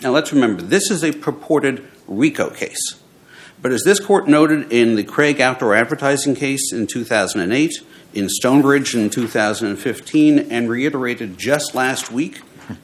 Now, 0.03 0.11
let's 0.11 0.35
remember, 0.35 0.61
this 0.61 0.91
is 0.91 1.03
a 1.03 1.13
purported 1.13 1.89
RICO 2.07 2.51
case. 2.51 3.02
But 3.63 3.71
as 3.71 3.85
this 3.85 4.01
court 4.01 4.27
noted 4.27 4.73
in 4.73 4.97
the 4.97 5.05
Craig 5.05 5.41
Outdoor 5.41 5.75
Advertising 5.75 6.35
case 6.35 6.73
in 6.73 6.89
2008, 6.89 7.73
in 8.13 8.29
Stonebridge 8.29 8.97
in 8.97 9.09
2015, 9.09 10.39
and 10.51 10.69
reiterated 10.69 11.39
just 11.39 11.73
last 11.73 12.11
week 12.11 12.43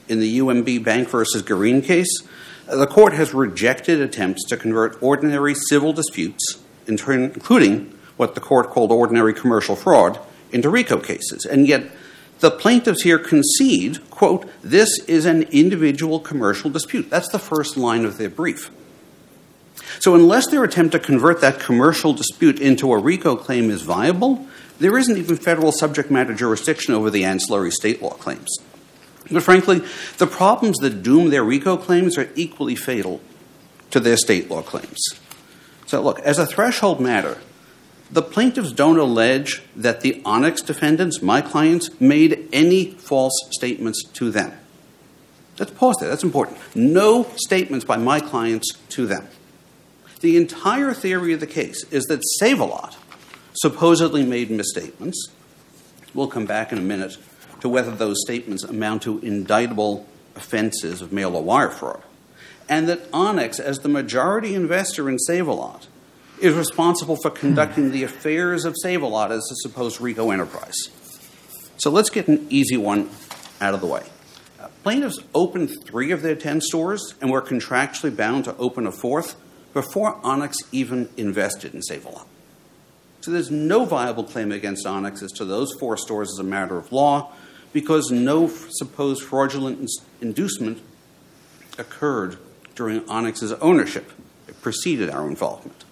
in 0.08 0.20
the 0.20 0.38
UMB 0.38 0.84
Bank 0.84 1.08
versus 1.08 1.42
Green 1.42 1.82
case, 1.82 2.22
the 2.66 2.86
court 2.86 3.12
has 3.14 3.34
rejected 3.34 4.00
attempts 4.00 4.44
to 4.44 4.56
convert 4.56 5.02
ordinary 5.02 5.54
civil 5.54 5.92
disputes, 5.92 6.62
including 6.86 7.98
what 8.16 8.36
the 8.36 8.40
court 8.40 8.70
called 8.70 8.92
ordinary 8.92 9.34
commercial 9.34 9.74
fraud, 9.74 10.20
into 10.52 10.70
RICO 10.70 10.98
cases. 10.98 11.44
And 11.44 11.66
yet, 11.66 11.90
the 12.38 12.52
plaintiffs 12.52 13.02
here 13.02 13.18
concede, 13.18 14.08
quote, 14.10 14.48
this 14.62 15.00
is 15.06 15.26
an 15.26 15.42
individual 15.44 16.20
commercial 16.20 16.70
dispute. 16.70 17.10
That's 17.10 17.28
the 17.30 17.40
first 17.40 17.76
line 17.76 18.04
of 18.04 18.16
their 18.16 18.30
brief. 18.30 18.70
So, 20.00 20.14
unless 20.14 20.50
their 20.50 20.64
attempt 20.64 20.92
to 20.92 20.98
convert 20.98 21.40
that 21.40 21.60
commercial 21.60 22.12
dispute 22.12 22.60
into 22.60 22.92
a 22.92 22.98
RICO 22.98 23.36
claim 23.36 23.70
is 23.70 23.82
viable, 23.82 24.46
there 24.78 24.96
isn't 24.96 25.16
even 25.16 25.36
federal 25.36 25.72
subject 25.72 26.10
matter 26.10 26.34
jurisdiction 26.34 26.94
over 26.94 27.10
the 27.10 27.24
ancillary 27.24 27.70
state 27.70 28.00
law 28.00 28.14
claims. 28.14 28.58
But 29.30 29.42
frankly, 29.42 29.82
the 30.18 30.26
problems 30.26 30.78
that 30.78 31.02
doom 31.02 31.30
their 31.30 31.44
RICO 31.44 31.76
claims 31.76 32.16
are 32.16 32.30
equally 32.34 32.76
fatal 32.76 33.20
to 33.90 34.00
their 34.00 34.16
state 34.16 34.50
law 34.50 34.62
claims. 34.62 34.98
So, 35.86 36.00
look, 36.00 36.20
as 36.20 36.38
a 36.38 36.46
threshold 36.46 37.00
matter, 37.00 37.38
the 38.10 38.22
plaintiffs 38.22 38.72
don't 38.72 38.98
allege 38.98 39.62
that 39.76 40.00
the 40.00 40.22
Onex 40.24 40.64
defendants, 40.64 41.20
my 41.20 41.42
clients, 41.42 41.90
made 42.00 42.48
any 42.52 42.92
false 42.92 43.34
statements 43.50 44.02
to 44.14 44.30
them. 44.30 44.52
Let's 45.58 45.72
pause 45.72 45.96
there, 45.98 46.08
that's 46.08 46.22
important. 46.22 46.58
No 46.74 47.26
statements 47.36 47.84
by 47.84 47.96
my 47.96 48.20
clients 48.20 48.72
to 48.90 49.06
them. 49.06 49.28
The 50.20 50.36
entire 50.36 50.92
theory 50.92 51.32
of 51.32 51.40
the 51.40 51.46
case 51.46 51.84
is 51.92 52.04
that 52.04 52.20
Save 52.38 52.58
a 52.60 52.64
Lot 52.64 52.96
supposedly 53.52 54.24
made 54.24 54.50
misstatements. 54.50 55.28
We'll 56.12 56.28
come 56.28 56.46
back 56.46 56.72
in 56.72 56.78
a 56.78 56.82
minute 56.82 57.16
to 57.60 57.68
whether 57.68 57.92
those 57.92 58.20
statements 58.22 58.64
amount 58.64 59.02
to 59.02 59.18
indictable 59.20 60.06
offenses 60.34 61.02
of 61.02 61.12
mail 61.12 61.36
or 61.36 61.42
wire 61.42 61.70
fraud. 61.70 62.02
And 62.68 62.88
that 62.88 63.10
Onex, 63.12 63.60
as 63.60 63.78
the 63.78 63.88
majority 63.88 64.54
investor 64.54 65.08
in 65.08 65.18
Save 65.18 65.46
a 65.46 65.52
Lot, 65.52 65.86
is 66.40 66.54
responsible 66.54 67.16
for 67.16 67.30
conducting 67.30 67.90
the 67.90 68.02
affairs 68.02 68.64
of 68.64 68.74
Save 68.80 69.02
a 69.02 69.06
Lot 69.06 69.32
as 69.32 69.48
a 69.50 69.56
supposed 69.56 70.00
RICO 70.00 70.30
enterprise. 70.30 70.76
So 71.78 71.90
let's 71.90 72.10
get 72.10 72.28
an 72.28 72.46
easy 72.50 72.76
one 72.76 73.08
out 73.60 73.74
of 73.74 73.80
the 73.80 73.86
way. 73.86 74.04
Uh, 74.60 74.68
plaintiffs 74.82 75.18
opened 75.34 75.70
three 75.86 76.10
of 76.10 76.22
their 76.22 76.34
10 76.34 76.60
stores 76.60 77.14
and 77.20 77.30
were 77.30 77.42
contractually 77.42 78.14
bound 78.14 78.44
to 78.44 78.56
open 78.56 78.86
a 78.86 78.92
fourth 78.92 79.36
before 79.80 80.16
Onex 80.22 80.54
even 80.72 81.08
invested 81.16 81.72
in 81.72 81.82
Save 81.82 82.04
a 82.04 82.08
Lot. 82.08 82.26
So 83.20 83.30
there's 83.30 83.52
no 83.52 83.84
viable 83.84 84.24
claim 84.24 84.50
against 84.50 84.84
Onex 84.84 85.22
as 85.22 85.30
to 85.34 85.44
those 85.44 85.72
four 85.78 85.96
stores 85.96 86.32
as 86.32 86.40
a 86.40 86.42
matter 86.42 86.76
of 86.76 86.90
law 86.90 87.32
because 87.72 88.10
no 88.10 88.48
supposed 88.48 89.22
fraudulent 89.22 89.88
inducement 90.20 90.82
occurred 91.78 92.38
during 92.74 93.02
Onex's 93.02 93.52
ownership. 93.52 94.10
It 94.48 94.60
preceded 94.62 95.10
our 95.10 95.28
involvement. 95.28 95.84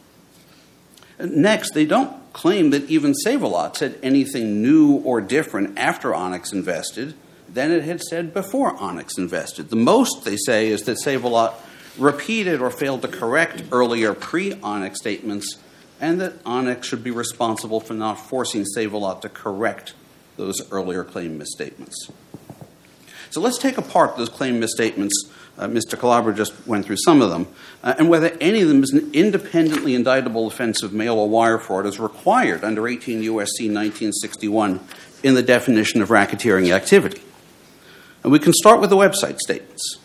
Next, 1.21 1.73
they 1.73 1.85
don't 1.85 2.33
claim 2.33 2.71
that 2.71 2.90
even 2.90 3.14
Save 3.14 3.43
a 3.43 3.47
Lot 3.47 3.76
said 3.76 4.00
anything 4.02 4.62
new 4.62 4.97
or 4.97 5.21
different 5.21 5.78
after 5.78 6.11
Onex 6.11 6.52
invested 6.52 7.14
than 7.49 7.71
it 7.71 7.85
had 7.85 8.00
said 8.00 8.35
before 8.35 8.76
Onex 8.78 9.16
invested. 9.16 9.71
The 9.71 9.76
most 9.76 10.25
they 10.25 10.37
say 10.37 10.71
is 10.71 10.83
that 10.83 10.99
Save 10.99 11.23
a 11.23 11.28
Lot 11.28 11.61
repeated 11.99 12.61
or 12.61 12.71
failed 12.71 13.03
to 13.03 13.09
correct 13.09 13.65
earlier 13.73 14.15
pre 14.15 14.53
Onex 14.53 14.97
statements, 14.97 15.59
and 16.00 16.21
that 16.21 16.43
Onex 16.45 16.85
should 16.85 17.03
be 17.03 17.11
responsible 17.11 17.81
for 17.81 17.95
not 17.95 18.15
forcing 18.15 18.65
Save 18.65 18.93
a 18.93 18.99
Lot 18.99 19.23
to 19.23 19.29
correct 19.29 19.95
those 20.37 20.71
earlier 20.71 21.05
claim 21.05 21.38
misstatements. 21.38 22.11
So 23.31 23.41
let's 23.41 23.59
take 23.59 23.79
apart 23.79 24.17
those 24.17 24.29
claim 24.29 24.61
misstatements. 24.61 25.31
Uh, 25.59 25.67
Mr. 25.67 25.99
Calabro 25.99 26.37
just 26.37 26.67
went 26.67 26.85
through 26.85 26.99
some 26.99 27.23
of 27.23 27.31
them, 27.31 27.47
uh, 27.83 27.95
and 27.99 28.11
whether 28.11 28.37
any 28.41 28.61
of 28.61 28.69
them 28.69 28.83
is 28.83 28.91
an 28.93 29.11
independently 29.15 29.95
indictable 29.95 30.47
offense 30.47 30.83
of 30.83 30.93
mail 30.93 31.19
or 31.19 31.29
wire 31.29 31.59
fraud 31.59 31.87
is 31.87 31.99
required 31.99 32.62
under 32.62 32.87
18 32.87 33.23
U.S.C. 33.23 33.65
1961 33.65 34.81
in 35.23 35.35
the 35.35 35.43
definition 35.43 36.03
of 36.03 36.11
racketeering 36.11 36.75
activity. 36.75 37.23
And 38.23 38.33
we 38.33 38.38
can 38.38 38.53
start 38.53 38.81
with 38.81 38.91
the 38.91 38.97
website 38.97 39.38
statements. 39.38 39.99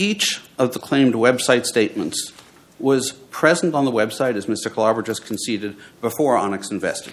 Each 0.00 0.40
of 0.58 0.72
the 0.72 0.78
claimed 0.78 1.12
website 1.12 1.66
statements 1.66 2.32
was 2.78 3.12
present 3.12 3.74
on 3.74 3.84
the 3.84 3.92
website, 3.92 4.34
as 4.34 4.46
Mr. 4.46 4.72
Calabro 4.72 5.04
just 5.04 5.26
conceded, 5.26 5.76
before 6.00 6.38
Onex 6.38 6.70
invested. 6.70 7.12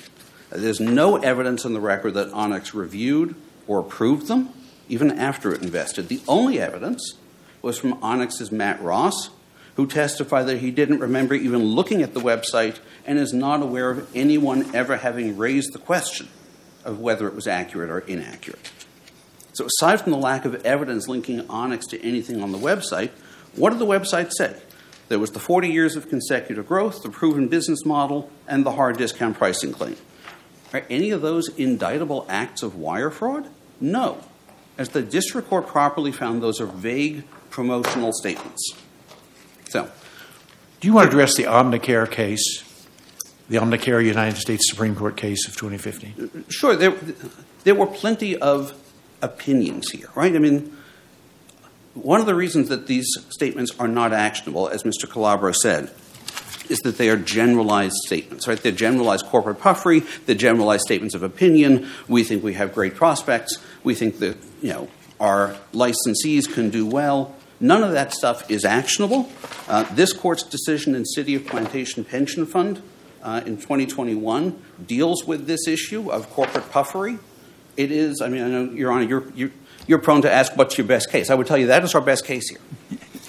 There's 0.52 0.80
no 0.80 1.18
evidence 1.18 1.66
in 1.66 1.74
the 1.74 1.82
record 1.82 2.14
that 2.14 2.32
Onex 2.32 2.74
reviewed 2.74 3.36
or 3.68 3.80
approved 3.80 4.28
them, 4.28 4.54
even 4.88 5.12
after 5.12 5.52
it 5.52 5.62
invested. 5.62 6.08
The 6.08 6.22
only 6.30 6.62
evidence 6.62 7.16
was 7.62 7.78
from 7.78 8.00
Onex's 8.00 8.54
Matt 8.54 8.82
Ross, 8.82 9.32
who 9.76 9.86
testified 9.86 10.48
that 10.48 10.60
he 10.60 10.72
didn't 10.72 11.00
remember 11.00 11.36
even 11.36 11.66
looking 11.66 12.02
at 12.02 12.14
the 12.14 12.22
website 12.22 12.80
and 13.06 13.20
is 13.20 13.34
not 13.34 13.62
aware 13.62 13.90
of 13.90 14.10
anyone 14.16 14.74
ever 14.74 14.96
having 14.96 15.36
raised 15.36 15.74
the 15.74 15.80
question 15.80 16.30
of 16.86 17.02
whether 17.02 17.28
it 17.28 17.36
was 17.36 17.48
accurate 17.48 17.90
or 17.90 18.00
inaccurate. 18.00 18.72
So, 19.58 19.66
aside 19.66 20.02
from 20.02 20.12
the 20.12 20.20
lack 20.20 20.46
of 20.46 20.64
evidence 20.64 21.08
linking 21.08 21.40
Onex 21.40 21.90
to 21.90 22.06
anything 22.06 22.44
on 22.44 22.52
the 22.52 22.60
website, 22.60 23.10
what 23.56 23.72
did 23.72 23.80
the 23.80 23.88
website 23.88 24.32
say? 24.38 24.56
There 25.08 25.18
was 25.18 25.32
the 25.32 25.40
40 25.40 25.68
years 25.68 25.96
of 25.96 26.10
consecutive 26.10 26.68
growth, 26.68 27.02
the 27.02 27.10
proven 27.10 27.48
business 27.48 27.84
model, 27.84 28.30
and 28.48 28.64
the 28.64 28.74
hard 28.74 29.00
discount 29.00 29.36
pricing 29.36 29.72
claim. 29.74 29.96
Are 30.74 30.84
any 30.92 31.10
of 31.10 31.24
those 31.24 31.48
indictable 31.58 32.28
acts 32.30 32.62
of 32.62 32.76
wire 32.76 33.10
fraud? 33.10 33.50
No. 33.82 34.24
As 34.78 34.90
the 34.90 35.02
district 35.02 35.50
court 35.50 35.66
properly 35.66 36.12
found, 36.12 36.44
those 36.44 36.62
are 36.62 36.68
vague 36.68 37.24
promotional 37.50 38.14
statements. 38.14 38.76
So, 39.70 39.90
Do 40.82 40.88
you 40.88 40.94
want 40.94 41.10
to 41.10 41.18
address 41.18 41.36
the 41.36 41.46
Omnicare 41.46 42.12
case, 42.12 42.64
the 43.50 43.58
Omnicare 43.58 44.06
United 44.06 44.38
States 44.38 44.70
Supreme 44.70 44.96
Court 44.96 45.18
case 45.18 45.48
of 45.48 45.56
2015? 45.56 46.46
sure, 46.48 46.76
there, 46.76 46.94
there 47.64 47.74
were 47.74 47.88
plenty 47.88 48.38
of 48.38 48.80
opinions 49.22 49.92
here, 49.92 50.10
right? 50.16 50.36
I 50.36 50.40
mean, 50.40 50.76
one 51.94 52.20
of 52.20 52.26
the 52.26 52.36
reasons 52.36 52.70
that 52.70 52.88
these 52.88 53.08
statements 53.30 53.72
are 53.80 53.88
not 53.88 54.14
actionable, 54.14 54.68
as 54.68 54.84
Mr. 54.84 55.06
Calabro 55.06 55.54
said, 55.54 55.92
is 56.70 56.80
that 56.80 56.98
they 56.98 57.10
are 57.10 57.18
generalized 57.18 57.96
statements, 58.06 58.48
right? 58.48 58.62
They're 58.62 58.72
generalized 58.72 59.26
corporate 59.26 59.60
puffery, 59.60 60.02
they're 60.26 60.36
generalized 60.36 60.84
statements 60.84 61.16
of 61.16 61.24
opinion. 61.24 61.88
We 62.08 62.24
think 62.24 62.44
we 62.44 62.54
have 62.54 62.74
great 62.74 62.96
prospects. 62.96 63.58
We 63.84 63.96
think 63.96 64.20
that, 64.20 64.38
you 64.62 64.74
know, 64.74 64.90
our 65.20 65.56
licensees 65.74 66.52
can 66.52 66.70
do 66.70 66.86
well. 66.86 67.36
None 67.60 67.84
of 67.84 67.94
that 67.94 68.14
stuff 68.14 68.50
is 68.52 68.66
actionable. 68.66 69.30
Uh, 69.68 69.84
this 69.96 70.14
court's 70.14 70.44
decision 70.44 70.94
in 70.94 71.06
City 71.06 71.34
of 71.34 71.48
Plantation 71.48 72.04
Pension 72.04 72.46
Fund 72.46 72.82
uh, 73.24 73.42
in 73.46 73.58
2021 73.58 74.62
deals 74.86 75.26
with 75.26 75.48
this 75.48 75.68
issue 75.68 76.12
of 76.12 76.30
corporate 76.30 76.70
puffery. 76.70 77.18
It 77.78 77.92
is, 77.92 78.22
I 78.22 78.28
mean, 78.30 78.44
I 78.44 78.48
know, 78.50 78.64
Your 78.72 78.92
Honor, 78.92 79.04
you're, 79.04 79.24
you're, 79.36 79.52
you're 79.86 80.00
prone 80.00 80.24
to 80.24 80.32
ask 80.32 80.58
what's 80.58 80.78
your 80.78 80.88
best 80.88 81.12
case. 81.12 81.30
I 81.30 81.36
would 81.36 81.48
tell 81.48 81.58
you 81.58 81.68
that 81.68 81.84
is 81.84 81.94
our 81.96 82.02
best 82.02 82.26
case 82.26 82.50
here. 82.50 82.60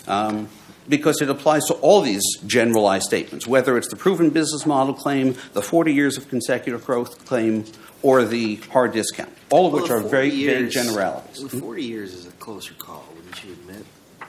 Um, 0.06 0.48
because 0.88 1.20
it 1.20 1.28
applies 1.28 1.64
to 1.66 1.74
all 1.74 2.00
these 2.00 2.22
generalized 2.46 3.04
statements, 3.04 3.46
whether 3.46 3.76
it's 3.76 3.88
the 3.88 3.96
proven 3.96 4.30
business 4.30 4.64
model 4.64 4.94
claim, 4.94 5.36
the 5.52 5.60
40 5.60 5.92
years 5.92 6.16
of 6.16 6.28
consecutive 6.30 6.86
growth 6.86 7.26
claim, 7.26 7.66
or 8.00 8.24
the 8.24 8.56
hard 8.72 8.92
discount, 8.92 9.30
all 9.50 9.66
of 9.66 9.74
Well, 9.74 9.82
which 9.82 9.90
are 9.90 10.00
40 10.00 10.08
very 10.10 10.30
years- 10.30 10.74
vague 10.74 10.84
generalities. 10.84 11.42
The 11.42 11.60
40 11.60 11.82
years 11.84 12.14
is 12.14 12.26
a 12.26 12.30
closer 12.32 12.72
call, 12.74 13.04
wouldn't 13.14 13.44
you 13.44 13.52
admit? 13.52 13.84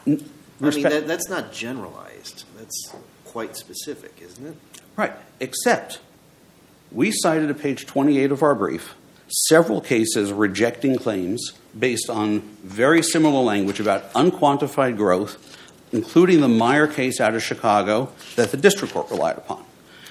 N- 0.05 0.29
I 0.61 0.69
mean, 0.71 0.83
that, 0.83 1.07
that's 1.07 1.29
not 1.29 1.53
generalized. 1.53 2.43
That's 2.57 2.93
quite 3.23 3.55
specific, 3.55 4.15
isn't 4.21 4.45
it? 4.45 4.55
Right, 4.97 5.13
except 5.39 5.99
we 6.91 7.11
cited 7.13 7.49
at 7.49 7.59
page 7.59 7.85
28 7.85 8.31
of 8.33 8.43
our 8.43 8.53
brief 8.55 8.95
several 9.29 9.81
cases 9.81 10.31
rejecting 10.31 10.97
claims 10.97 11.53
based 11.77 12.09
on 12.09 12.41
very 12.63 13.01
similar 13.01 13.41
language 13.41 13.79
about 13.79 14.11
unquantified 14.13 14.97
growth, 14.97 15.57
including 15.91 16.41
the 16.41 16.47
Meyer 16.47 16.87
case 16.87 17.19
out 17.19 17.35
of 17.35 17.43
Chicago 17.43 18.11
that 18.35 18.51
the 18.51 18.57
district 18.57 18.93
court 18.93 19.09
relied 19.09 19.37
upon. 19.37 19.63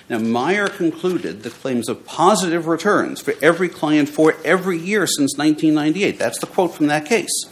Now, 0.08 0.18
Meyer 0.18 0.68
concluded 0.68 1.42
that 1.42 1.52
claims 1.54 1.88
of 1.88 2.06
positive 2.06 2.66
returns 2.66 3.20
for 3.20 3.34
every 3.42 3.68
client 3.68 4.08
for 4.08 4.34
every 4.44 4.78
year 4.78 5.06
since 5.06 5.36
1998, 5.36 6.18
that's 6.18 6.38
the 6.38 6.46
quote 6.46 6.74
from 6.74 6.86
that 6.86 7.04
case, 7.04 7.44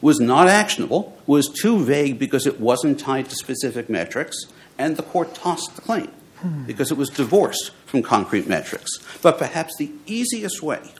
was 0.00 0.18
not 0.18 0.48
actionable, 0.48 1.18
was 1.26 1.48
too 1.48 1.84
vague 1.84 2.18
because 2.18 2.46
it 2.46 2.58
wasn't 2.58 2.98
tied 2.98 3.28
to 3.28 3.36
specific 3.36 3.90
metrics, 3.90 4.46
and 4.78 4.96
the 4.96 5.02
court 5.02 5.34
tossed 5.34 5.76
the 5.76 5.82
claim 5.82 6.10
because 6.66 6.90
it 6.90 6.96
was 6.96 7.10
divorced 7.10 7.70
from 7.86 8.02
concrete 8.02 8.48
metrics. 8.48 8.98
But 9.22 9.38
perhaps 9.38 9.76
the 9.76 9.90
easiest 10.06 10.62
way 10.62 10.94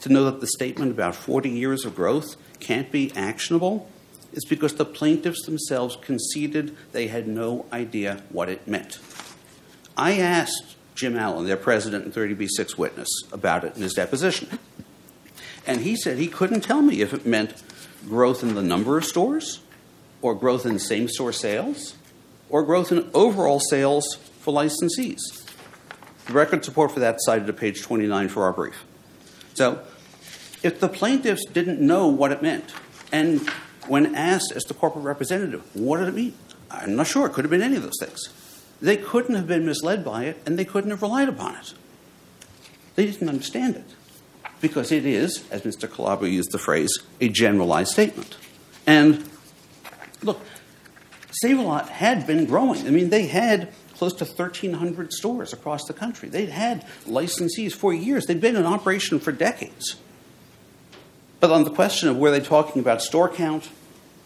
to 0.00 0.08
know 0.08 0.24
that 0.24 0.40
the 0.40 0.46
statement 0.46 0.90
about 0.90 1.14
40 1.14 1.50
years 1.50 1.84
of 1.84 1.94
growth 1.94 2.36
can't 2.60 2.90
be 2.90 3.12
actionable 3.14 3.88
is 4.32 4.44
because 4.44 4.74
the 4.74 4.84
plaintiffs 4.84 5.44
themselves 5.44 5.96
conceded 6.00 6.76
they 6.92 7.08
had 7.08 7.28
no 7.28 7.66
idea 7.72 8.22
what 8.30 8.48
it 8.48 8.66
meant. 8.66 8.98
I 9.96 10.18
asked 10.18 10.76
Jim 10.94 11.16
Allen, 11.16 11.46
their 11.46 11.56
president 11.56 12.04
and 12.04 12.14
30B6 12.14 12.76
witness, 12.78 13.08
about 13.30 13.64
it 13.64 13.76
in 13.76 13.82
his 13.82 13.94
deposition. 13.94 14.58
And 15.66 15.82
he 15.82 15.96
said 15.96 16.18
he 16.18 16.28
couldn't 16.28 16.62
tell 16.62 16.82
me 16.82 17.00
if 17.00 17.14
it 17.14 17.24
meant 17.24 17.62
growth 18.08 18.42
in 18.42 18.54
the 18.54 18.62
number 18.62 18.98
of 18.98 19.04
stores, 19.04 19.60
or 20.20 20.34
growth 20.34 20.66
in 20.66 20.78
same 20.78 21.08
store 21.08 21.32
sales, 21.32 21.94
or 22.48 22.62
growth 22.62 22.92
in 22.92 23.10
overall 23.14 23.60
sales 23.60 24.18
for 24.42 24.52
licensees. 24.52 25.20
The 26.26 26.32
record 26.32 26.64
support 26.64 26.90
for 26.90 27.00
that 27.00 27.16
cited 27.20 27.48
at 27.48 27.56
page 27.56 27.82
29 27.82 28.28
for 28.28 28.44
our 28.44 28.52
brief. 28.52 28.84
So, 29.54 29.82
if 30.62 30.80
the 30.80 30.88
plaintiffs 30.88 31.44
didn't 31.46 31.80
know 31.80 32.08
what 32.08 32.32
it 32.32 32.42
meant, 32.42 32.74
and 33.12 33.48
when 33.86 34.14
asked 34.14 34.52
as 34.54 34.64
the 34.64 34.74
corporate 34.74 35.04
representative, 35.04 35.62
what 35.74 35.98
did 35.98 36.08
it 36.08 36.14
mean? 36.14 36.34
I'm 36.70 36.96
not 36.96 37.06
sure. 37.06 37.26
It 37.26 37.32
could 37.32 37.44
have 37.44 37.50
been 37.50 37.62
any 37.62 37.76
of 37.76 37.82
those 37.82 37.98
things. 38.00 38.28
They 38.80 38.96
couldn't 38.96 39.36
have 39.36 39.46
been 39.46 39.64
misled 39.64 40.04
by 40.04 40.24
it, 40.24 40.42
and 40.44 40.58
they 40.58 40.64
couldn't 40.64 40.90
have 40.90 41.02
relied 41.02 41.28
upon 41.28 41.56
it. 41.56 41.74
They 42.96 43.06
didn't 43.06 43.28
understand 43.28 43.76
it 43.76 43.94
because 44.60 44.90
it 44.90 45.06
is, 45.06 45.44
as 45.50 45.62
Mr. 45.62 45.88
Calabro 45.88 46.30
used 46.30 46.52
the 46.52 46.58
phrase, 46.58 46.92
a 47.20 47.28
generalized 47.28 47.92
statement. 47.92 48.36
And 48.86 49.24
look, 50.22 50.40
Save 51.30 51.58
a 51.58 51.62
Lot 51.62 51.88
had 51.88 52.26
been 52.26 52.44
growing. 52.44 52.86
I 52.86 52.90
mean, 52.90 53.10
they 53.10 53.26
had 53.26 53.72
close 54.02 54.14
to 54.14 54.24
1,300 54.24 55.12
stores 55.12 55.52
across 55.52 55.84
the 55.84 55.92
country. 55.92 56.28
They'd 56.28 56.48
had 56.48 56.84
licensees 57.06 57.72
for 57.72 57.94
years. 57.94 58.26
They'd 58.26 58.40
been 58.40 58.56
in 58.56 58.66
operation 58.66 59.20
for 59.20 59.30
decades. 59.30 59.94
But 61.38 61.52
on 61.52 61.62
the 61.62 61.70
question 61.70 62.08
of 62.08 62.16
were 62.16 62.32
they 62.32 62.40
talking 62.40 62.82
about 62.82 63.00
store 63.00 63.28
count 63.28 63.68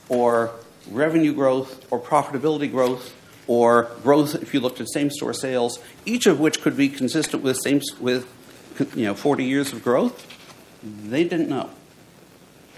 or 0.08 0.50
revenue 0.90 1.34
growth 1.34 1.86
or 1.92 2.00
profitability 2.00 2.70
growth 2.70 3.14
or 3.46 3.90
growth 4.02 4.34
if 4.36 4.54
you 4.54 4.60
looked 4.60 4.80
at 4.80 4.88
same 4.88 5.10
store 5.10 5.34
sales, 5.34 5.78
each 6.06 6.26
of 6.26 6.40
which 6.40 6.62
could 6.62 6.74
be 6.74 6.88
consistent 6.88 7.42
with 7.42 7.58
same 7.58 7.82
with 8.00 8.26
you 8.96 9.04
know 9.04 9.14
40 9.14 9.44
years 9.44 9.74
of 9.74 9.84
growth, 9.84 10.26
they 10.82 11.24
didn't 11.24 11.50
know. 11.50 11.68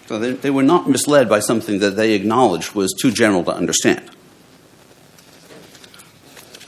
So 0.06 0.18
they, 0.18 0.32
they 0.32 0.50
were 0.50 0.64
not 0.64 0.88
misled 0.88 1.28
by 1.28 1.38
something 1.38 1.78
that 1.78 1.94
they 1.94 2.14
acknowledged 2.14 2.74
was 2.74 2.92
too 2.92 3.12
general 3.12 3.44
to 3.44 3.54
understand. 3.54 4.10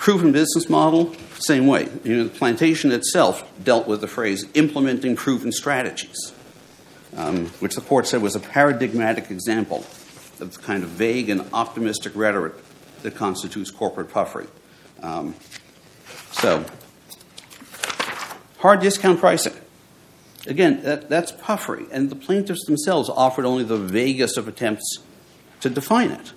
Proven 0.01 0.33
business 0.33 0.71
model, 0.71 1.15
same 1.41 1.67
way. 1.67 1.87
You 2.05 2.17
know, 2.17 2.25
the 2.25 2.31
plantation 2.31 2.91
itself 2.91 3.47
dealt 3.63 3.87
with 3.87 4.01
the 4.01 4.07
phrase 4.07 4.47
implementing 4.55 5.15
proven 5.15 5.53
strategies, 5.53 6.33
um, 7.15 7.49
which 7.61 7.75
the 7.75 7.83
court 7.83 8.07
said 8.07 8.23
was 8.23 8.35
a 8.35 8.41
paradigmatic 8.41 9.31
example 9.31 9.81
of 9.81 10.37
the 10.39 10.47
kind 10.63 10.85
of 10.85 10.89
vague 10.89 11.29
and 11.29 11.45
optimistic 11.53 12.17
rhetoric 12.17 12.55
that 13.03 13.15
constitutes 13.15 13.71
corporate 13.71 14.11
puffery. 14.11 14.47
Um, 15.03 15.35
so, 16.33 16.65
hard 18.61 18.81
discount 18.81 19.21
pricing. 19.21 19.55
Again, 20.47 20.83
that, 20.83 21.11
that's 21.11 21.31
puffery, 21.31 21.85
and 21.93 22.09
the 22.09 22.17
plaintiffs 22.17 22.65
themselves 22.65 23.11
offered 23.11 23.45
only 23.45 23.65
the 23.65 23.77
vaguest 23.77 24.39
of 24.39 24.49
attempts 24.49 25.01
to 25.61 25.69
define 25.69 26.11
it. 26.11 26.33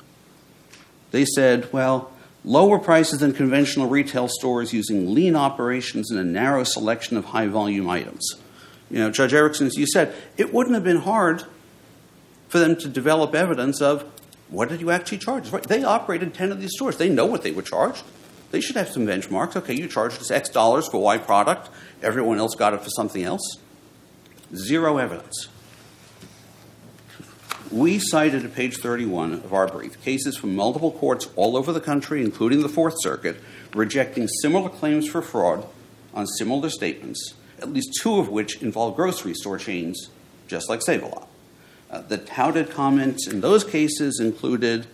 They 1.12 1.23
said, 1.23 1.71
well, 1.71 2.12
lower 2.45 2.79
prices 2.79 3.19
than 3.19 3.34
conventional 3.34 3.88
retail 3.88 4.27
stores 4.27 4.73
using 4.73 5.13
lean 5.13 5.36
operations 5.36 6.12
and 6.12 6.19
a 6.19 6.23
narrow 6.23 6.63
selection 6.63 7.17
of 7.17 7.25
high 7.25 7.47
volume 7.47 7.89
items. 7.89 8.36
You 8.89 8.99
know, 8.99 9.12
Judge 9.12 9.34
Erickson, 9.34 9.67
as 9.67 9.75
you 9.75 9.88
said, 9.88 10.13
it 10.38 10.53
wouldn't 10.53 10.75
have 10.75 10.84
been 10.84 10.97
hard 10.97 11.43
for 12.49 12.60
them 12.60 12.75
to 12.75 12.88
develop 12.88 13.34
evidence 13.34 13.82
of 13.82 14.06
what 14.49 14.69
did 14.69 14.82
you 14.82 14.91
actually 14.91 15.17
charge? 15.17 15.49
They 15.49 15.84
operated 15.84 16.34
10 16.34 16.51
of 16.51 16.62
these 16.62 16.71
stores. 16.75 16.97
They 16.97 17.10
know 17.10 17.25
what 17.25 17.41
they 17.41 17.51
would 17.51 17.65
charge. 17.65 18.03
They 18.51 18.62
should 18.62 18.75
have 18.75 18.89
some 18.89 19.08
benchmarks. 19.08 19.56
Okay, 19.56 19.73
you 19.73 19.88
charged 19.88 20.21
us 20.21 20.29
X 20.29 20.49
dollars 20.49 20.88
for 20.88 21.01
Y 21.01 21.17
product. 21.17 21.71
Everyone 22.03 22.38
else 22.38 22.53
got 22.53 22.75
it 22.75 22.82
for 22.82 22.89
something 22.91 23.23
else. 23.23 23.58
Zero 24.53 24.99
evidence. 24.99 25.47
We 27.71 27.97
cited 27.97 28.45
at 28.45 28.54
page 28.54 28.78
31 28.78 29.34
of 29.34 29.54
our 29.54 29.67
brief 29.67 30.02
cases 30.04 30.38
from 30.38 30.56
multiple 30.56 30.91
courts 30.91 31.30
all 31.36 31.58
over 31.58 31.71
the 31.71 31.82
country, 31.82 32.23
including 32.23 32.62
the 32.62 32.69
Fourth 32.69 32.95
Circuit, 32.99 33.38
rejecting 33.73 34.28
similar 34.28 34.69
claims 34.69 35.08
for 35.08 35.21
fraud 35.21 35.65
on 36.13 36.28
similar 36.28 36.69
statements, 36.69 37.34
at 37.60 37.71
least 37.71 37.99
two 38.02 38.19
of 38.19 38.30
which 38.30 38.62
involve 38.62 38.95
grocery 38.95 39.34
store 39.34 39.58
chains, 39.58 40.10
just 40.47 40.69
like 40.69 40.82
Save 40.84 41.04
a 41.04 41.08
Lot. 41.08 41.28
Uh, 41.89 42.02
the 42.02 42.17
touted 42.17 42.69
comments 42.69 43.28
in 43.28 43.41
those 43.41 43.63
cases 43.63 44.19
included 44.19 44.86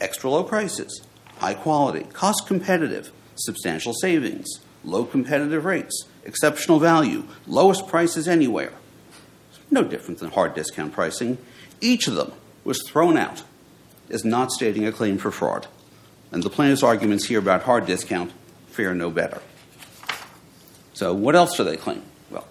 extra 0.00 0.30
low 0.30 0.44
prices, 0.44 1.02
high 1.38 1.54
quality, 1.54 2.04
cost 2.12 2.46
competitive, 2.46 3.10
substantial 3.36 3.94
savings, 3.94 4.60
low 4.84 5.04
competitive 5.04 5.64
rates, 5.64 6.04
exceptional 6.24 6.78
value, 6.78 7.24
lowest 7.46 7.88
prices 7.88 8.28
anywhere. 8.28 8.72
No 9.70 9.82
different 9.82 10.20
than 10.20 10.30
hard 10.30 10.54
discount 10.54 10.92
pricing. 10.92 11.38
Each 11.80 12.08
of 12.08 12.14
them 12.14 12.32
was 12.64 12.82
thrown 12.86 13.16
out 13.16 13.42
as 14.10 14.24
not 14.24 14.50
stating 14.50 14.86
a 14.86 14.92
claim 14.92 15.18
for 15.18 15.30
fraud. 15.30 15.66
And 16.30 16.42
the 16.42 16.50
plaintiff's 16.50 16.82
arguments 16.82 17.26
here 17.26 17.38
about 17.38 17.62
hard 17.62 17.86
discount 17.86 18.32
fare 18.68 18.94
no 18.94 19.10
better. 19.10 19.40
So, 20.94 21.14
what 21.14 21.36
else 21.36 21.56
do 21.56 21.64
they 21.64 21.76
claim? 21.76 22.02
Well, 22.30 22.46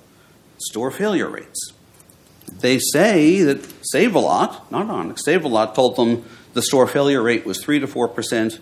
store 0.57 0.91
failure 0.91 1.29
rates. 1.29 1.73
They 2.59 2.79
say 2.79 3.41
that 3.43 3.85
Save 3.85 4.15
a 4.15 4.19
Lot, 4.19 4.71
not 4.71 4.87
Onex, 4.87 5.19
Save 5.19 5.43
a 5.43 5.47
Lot 5.47 5.75
told 5.75 5.95
them 5.95 6.23
the 6.53 6.61
store 6.61 6.87
failure 6.87 7.21
rate 7.21 7.45
was 7.45 7.61
3 7.61 7.79
to 7.79 7.87
4 7.87 8.07
percent, 8.07 8.59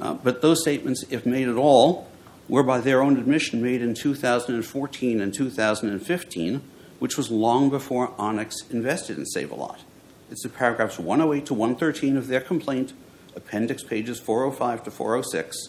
uh, 0.00 0.14
but 0.14 0.42
those 0.42 0.62
statements, 0.62 1.04
if 1.10 1.26
made 1.26 1.48
at 1.48 1.56
all, 1.56 2.08
were 2.48 2.62
by 2.62 2.80
their 2.80 3.02
own 3.02 3.18
admission 3.18 3.62
made 3.62 3.82
in 3.82 3.94
2014 3.94 5.20
and 5.20 5.34
2015, 5.34 6.62
which 6.98 7.16
was 7.16 7.30
long 7.30 7.70
before 7.70 8.08
Onex 8.12 8.70
invested 8.70 9.18
in 9.18 9.26
Save 9.26 9.50
a 9.50 9.54
Lot. 9.54 9.80
It's 10.30 10.44
in 10.44 10.50
paragraphs 10.50 10.98
108 10.98 11.46
to 11.46 11.54
113 11.54 12.16
of 12.16 12.26
their 12.26 12.40
complaint, 12.40 12.92
appendix 13.36 13.82
pages 13.82 14.18
405 14.18 14.84
to 14.84 14.90
406. 14.90 15.68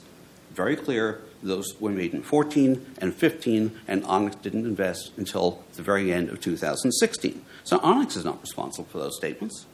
Very 0.52 0.76
clear 0.76 1.22
those 1.44 1.80
were 1.80 1.92
made 1.92 2.14
in 2.14 2.24
14 2.24 2.96
and 2.98 3.14
15, 3.14 3.80
and 3.88 4.04
Onex 4.04 4.42
didn't 4.42 4.66
invest 4.66 5.12
until 5.18 5.64
the 5.76 5.84
very 5.84 6.12
end 6.12 6.30
of 6.30 6.42
2016. 6.42 7.46
So 7.64 7.78
Onex 7.80 8.18
is 8.18 8.26
not 8.26 8.42
responsible 8.42 8.88
for 8.90 8.98
those 8.98 9.16
statements. 9.16 9.68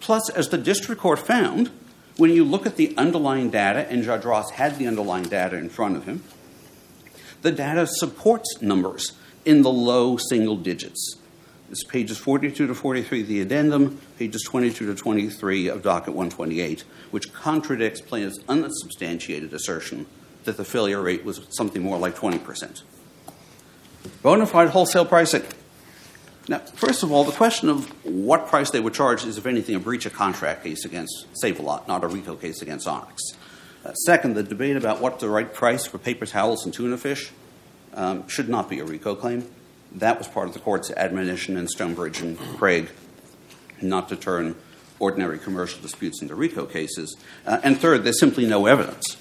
Plus, 0.00 0.30
as 0.30 0.48
the 0.48 0.58
district 0.58 1.02
court 1.02 1.18
found, 1.18 1.70
when 2.16 2.30
you 2.30 2.44
look 2.44 2.64
at 2.64 2.76
the 2.76 2.96
underlying 2.96 3.50
data, 3.50 3.86
and 3.90 4.02
Judge 4.02 4.24
Ross 4.24 4.52
had 4.52 4.78
the 4.78 4.86
underlying 4.86 5.24
data 5.24 5.56
in 5.56 5.68
front 5.68 5.96
of 5.96 6.04
him, 6.04 6.22
the 7.42 7.52
data 7.52 7.86
supports 7.86 8.62
numbers 8.62 9.12
in 9.44 9.62
the 9.62 9.70
low 9.70 10.16
single 10.16 10.56
digits. 10.56 11.16
It's 11.74 11.82
pages 11.82 12.18
42 12.18 12.68
to 12.68 12.72
43 12.72 13.22
of 13.22 13.26
the 13.26 13.40
addendum, 13.40 14.00
pages 14.16 14.44
22 14.44 14.86
to 14.86 14.94
23 14.94 15.66
of 15.66 15.82
docket 15.82 16.14
128, 16.14 16.84
which 17.10 17.32
contradicts 17.32 18.00
plaintiff's 18.00 18.38
unsubstantiated 18.48 19.52
assertion 19.52 20.06
that 20.44 20.56
the 20.56 20.64
failure 20.64 21.02
rate 21.02 21.24
was 21.24 21.44
something 21.50 21.82
more 21.82 21.98
like 21.98 22.14
20%. 22.14 22.82
Bona 24.22 24.46
fide 24.46 24.68
wholesale 24.68 25.04
pricing. 25.04 25.42
Now, 26.46 26.60
first 26.60 27.02
of 27.02 27.10
all, 27.10 27.24
the 27.24 27.32
question 27.32 27.68
of 27.68 27.86
what 28.06 28.46
price 28.46 28.70
they 28.70 28.78
would 28.78 28.94
charge 28.94 29.24
is, 29.24 29.36
if 29.36 29.44
anything, 29.44 29.74
a 29.74 29.80
breach 29.80 30.06
of 30.06 30.12
contract 30.12 30.62
case 30.62 30.84
against 30.84 31.26
Save 31.32 31.58
a 31.58 31.62
Lot, 31.62 31.88
not 31.88 32.04
a 32.04 32.06
RICO 32.06 32.36
case 32.36 32.62
against 32.62 32.86
Onex. 32.86 33.18
Uh, 33.84 33.92
second, 33.94 34.34
the 34.34 34.44
debate 34.44 34.76
about 34.76 35.00
what 35.00 35.18
the 35.18 35.28
right 35.28 35.52
price 35.52 35.86
for 35.86 35.98
paper 35.98 36.24
towels 36.24 36.64
and 36.64 36.72
tuna 36.72 36.96
fish 36.96 37.32
um, 37.94 38.28
should 38.28 38.48
not 38.48 38.70
be 38.70 38.78
a 38.78 38.84
RICO 38.84 39.16
claim. 39.16 39.50
That 39.94 40.18
was 40.18 40.28
part 40.28 40.48
of 40.48 40.54
the 40.54 40.60
court's 40.60 40.90
admonition 40.90 41.56
in 41.56 41.68
Stonebridge 41.68 42.20
and 42.20 42.38
Craig 42.38 42.90
not 43.80 44.08
to 44.08 44.16
turn 44.16 44.56
ordinary 44.98 45.38
commercial 45.38 45.80
disputes 45.80 46.22
into 46.22 46.34
RICO 46.34 46.66
cases. 46.66 47.16
Uh, 47.46 47.60
and 47.62 47.78
third, 47.78 48.04
there's 48.04 48.18
simply 48.18 48.46
no 48.46 48.66
evidence 48.66 49.16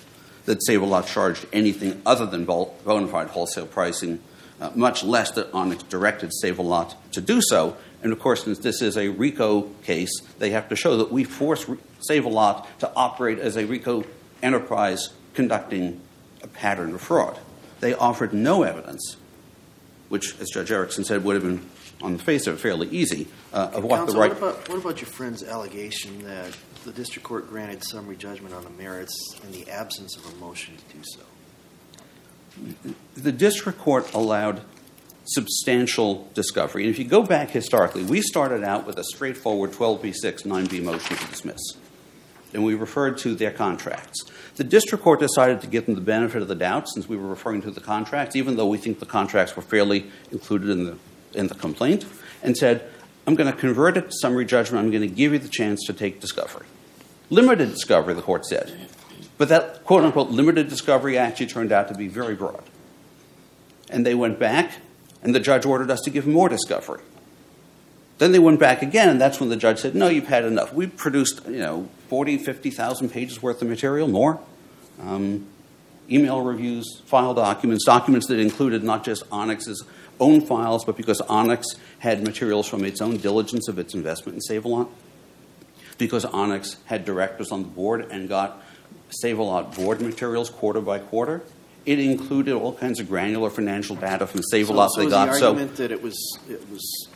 that 0.45 0.63
Save 0.65 0.81
a 0.81 0.85
Lot 0.85 1.07
charged 1.07 1.45
anything 1.53 2.01
other 2.05 2.25
than 2.25 2.45
bona 2.45 3.07
fide 3.07 3.29
wholesale 3.29 3.65
pricing 3.65 4.21
uh, 4.59 4.71
much 4.75 5.03
less 5.03 5.31
that 5.31 5.51
Onex 5.51 5.87
directed 5.89 6.31
Save 6.33 6.59
a 6.59 6.61
Lot 6.61 6.95
to 7.13 7.21
do 7.21 7.41
so. 7.41 7.75
And 8.01 8.11
of 8.13 8.19
course, 8.19 8.43
since 8.43 8.59
this 8.59 8.81
is 8.81 8.97
a 8.97 9.09
RICO 9.09 9.63
case, 9.83 10.21
they 10.39 10.51
have 10.51 10.69
to 10.69 10.75
show 10.75 10.97
that 10.97 11.11
we 11.11 11.23
forced 11.23 11.69
Save 11.99 12.25
a 12.25 12.29
Lot 12.29 12.79
to 12.79 12.91
operate 12.95 13.39
as 13.39 13.57
a 13.57 13.65
RICO 13.65 14.03
enterprise 14.41 15.09
conducting 15.33 16.01
a 16.41 16.47
pattern 16.47 16.93
of 16.93 17.01
fraud. 17.01 17.39
They 17.79 17.93
offered 17.93 18.33
no 18.33 18.63
evidence, 18.63 19.17
which, 20.13 20.39
as 20.39 20.51
Judge 20.51 20.71
Erickson 20.71 21.03
said, 21.03 21.23
would 21.23 21.33
have 21.33 21.43
been 21.43 21.67
on 21.99 22.15
the 22.15 22.23
face 22.23 22.45
of 22.45 22.53
it 22.53 22.57
fairly 22.59 22.87
easy, 22.89 23.27
uh, 23.51 23.71
of 23.73 23.83
what 23.83 23.97
Counsel, 23.97 24.13
the 24.13 24.21
right. 24.21 24.29
What 24.29 24.37
about, 24.37 24.69
what 24.69 24.77
about 24.77 25.01
your 25.01 25.07
friend's 25.07 25.41
allegation 25.43 26.23
that 26.23 26.55
the 26.85 26.91
district 26.91 27.27
court 27.27 27.49
granted 27.49 27.83
summary 27.83 28.15
judgment 28.15 28.53
on 28.53 28.63
the 28.63 28.69
merits 28.69 29.15
in 29.43 29.51
the 29.51 29.67
absence 29.71 30.15
of 30.15 30.31
a 30.31 30.35
motion 30.35 30.75
to 30.77 30.97
do 30.97 31.03
so? 31.03 31.23
the 33.15 33.31
district 33.31 33.79
court 33.79 34.13
allowed 34.13 34.61
substantial 35.25 36.29
discovery. 36.35 36.83
And 36.83 36.91
if 36.91 36.99
you 36.99 37.05
go 37.05 37.23
back 37.23 37.49
historically, 37.49 38.03
we 38.03 38.21
started 38.21 38.63
out 38.63 38.85
with 38.85 38.99
a 38.99 39.03
straightforward 39.03 39.71
12b6 39.71 40.43
9b 40.43 40.83
motion 40.83 41.17
to 41.17 41.27
dismiss. 41.27 41.59
And 42.53 42.63
we 42.63 42.75
referred 42.75 43.17
to 43.19 43.35
their 43.35 43.51
contracts. 43.51 44.23
The 44.55 44.63
district 44.63 45.03
court 45.03 45.19
decided 45.19 45.61
to 45.61 45.67
give 45.67 45.87
them 45.87 45.95
the 45.95 46.01
benefit 46.01 46.41
of 46.41 46.47
the 46.47 46.55
doubt 46.55 46.87
since 46.87 47.09
we 47.09 47.17
were 47.17 47.27
referring 47.27 47.61
to 47.63 47.71
the 47.71 47.81
contracts, 47.81 48.35
even 48.35 48.55
though 48.55 48.67
we 48.67 48.77
think 48.77 48.99
the 48.99 49.05
contracts 49.05 49.55
were 49.55 49.63
fairly 49.63 50.11
included 50.31 50.69
in 50.69 50.85
the, 50.85 50.97
in 51.33 51.47
the 51.47 51.55
complaint, 51.55 52.05
and 52.43 52.55
said, 52.55 52.87
I'm 53.25 53.35
going 53.35 53.51
to 53.51 53.57
convert 53.57 53.97
it 53.97 54.11
to 54.11 54.11
summary 54.21 54.45
judgment. 54.45 54.83
I'm 54.83 54.91
going 54.91 55.07
to 55.07 55.15
give 55.15 55.33
you 55.33 55.39
the 55.39 55.49
chance 55.49 55.85
to 55.87 55.93
take 55.93 56.19
discovery. 56.19 56.67
Limited 57.29 57.71
discovery, 57.71 58.13
the 58.13 58.21
court 58.21 58.45
said. 58.45 58.89
But 59.37 59.49
that 59.49 59.83
quote 59.85 60.03
unquote 60.03 60.29
limited 60.29 60.69
discovery 60.69 61.17
actually 61.17 61.47
turned 61.47 61.71
out 61.71 61.87
to 61.87 61.95
be 61.95 62.07
very 62.07 62.35
broad. 62.35 62.63
And 63.89 64.05
they 64.05 64.13
went 64.13 64.39
back, 64.39 64.73
and 65.21 65.33
the 65.33 65.39
judge 65.39 65.65
ordered 65.65 65.89
us 65.89 66.01
to 66.01 66.09
give 66.09 66.27
more 66.27 66.49
discovery. 66.49 67.01
Then 68.19 68.31
they 68.31 68.39
went 68.39 68.59
back 68.59 68.81
again, 68.81 69.09
and 69.09 69.19
that's 69.19 69.39
when 69.39 69.49
the 69.49 69.55
judge 69.55 69.79
said, 69.79 69.95
No, 69.95 70.07
you've 70.07 70.27
had 70.27 70.45
enough. 70.45 70.73
We 70.73 70.87
produced, 70.87 71.45
you 71.47 71.59
know, 71.59 71.89
40, 72.13 72.37
50,000 72.37 73.09
pages 73.09 73.41
worth 73.41 73.59
of 73.63 73.67
material, 73.67 74.07
more. 74.07 74.39
Um, 75.01 75.47
email 76.11 76.41
reviews, 76.41 77.01
file 77.07 77.33
documents, 77.33 77.85
documents 77.85 78.27
that 78.27 78.37
included 78.37 78.83
not 78.83 79.03
just 79.03 79.27
Onex's 79.31 79.83
own 80.19 80.41
files, 80.41 80.85
but 80.85 80.95
because 80.95 81.21
Onex 81.21 81.63
had 81.97 82.21
materials 82.21 82.67
from 82.67 82.85
its 82.85 83.01
own 83.01 83.17
diligence 83.17 83.67
of 83.67 83.79
its 83.79 83.95
investment 83.95 84.35
in 84.35 84.41
Save 84.41 84.63
a 84.65 84.67
Lot, 84.67 84.89
because 85.97 86.23
Onex 86.23 86.75
had 86.85 87.03
directors 87.03 87.51
on 87.51 87.63
the 87.63 87.69
board 87.69 88.01
and 88.11 88.29
got 88.29 88.61
Save 89.09 89.39
a 89.39 89.43
Lot 89.43 89.73
board 89.73 89.99
materials 89.99 90.51
quarter 90.51 90.81
by 90.81 90.99
quarter. 90.99 91.41
It 91.83 91.97
included 91.97 92.53
all 92.53 92.75
kinds 92.75 92.99
of 92.99 93.09
granular 93.09 93.49
financial 93.49 93.95
data 93.95 94.27
from 94.27 94.43
Save-A-Lot 94.43 94.91
so 94.91 95.01
they 95.01 95.07
is 95.07 95.11
got. 95.13 95.29
the 95.31 95.39
so 95.39 95.47
argument 95.47 95.77
that 95.77 95.89
it 95.91 96.03
was 96.03 96.37
it 96.47 96.69
was 96.69 97.07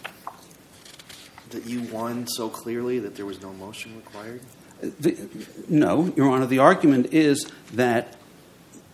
that 1.51 1.67
you 1.67 1.81
won 1.83 2.25
so 2.25 2.49
clearly 2.49 2.97
that 2.97 3.15
there 3.15 3.27
was 3.27 3.39
no 3.43 3.53
motion 3.53 3.95
required? 3.95 4.41
The, 4.81 5.29
no, 5.67 6.13
Your 6.15 6.29
Honor, 6.29 6.45
the 6.45 6.59
argument 6.59 7.13
is 7.13 7.51
that 7.73 8.15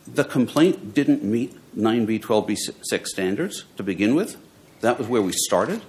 the 0.08 0.24
complaint 0.24 0.94
didn't 0.94 1.24
meet 1.24 1.58
9b 1.76 2.22
12b6 2.22 3.06
standards 3.08 3.66
to 3.78 3.84
begin 3.84 4.16
with. 4.16 4.38
That 4.82 4.98
was 4.98 5.08
where 5.08 5.22
we 5.22 5.32
started. 5.32 5.82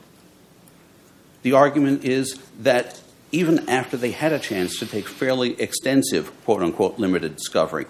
The 1.42 1.52
argument 1.52 2.04
is 2.04 2.38
that 2.60 3.00
even 3.32 3.68
after 3.68 3.96
they 3.96 4.12
had 4.12 4.32
a 4.32 4.38
chance 4.38 4.78
to 4.78 4.86
take 4.86 5.06
fairly 5.08 5.60
extensive, 5.60 6.32
quote 6.44 6.62
unquote, 6.62 6.98
limited 6.98 7.36
discovery, 7.36 7.86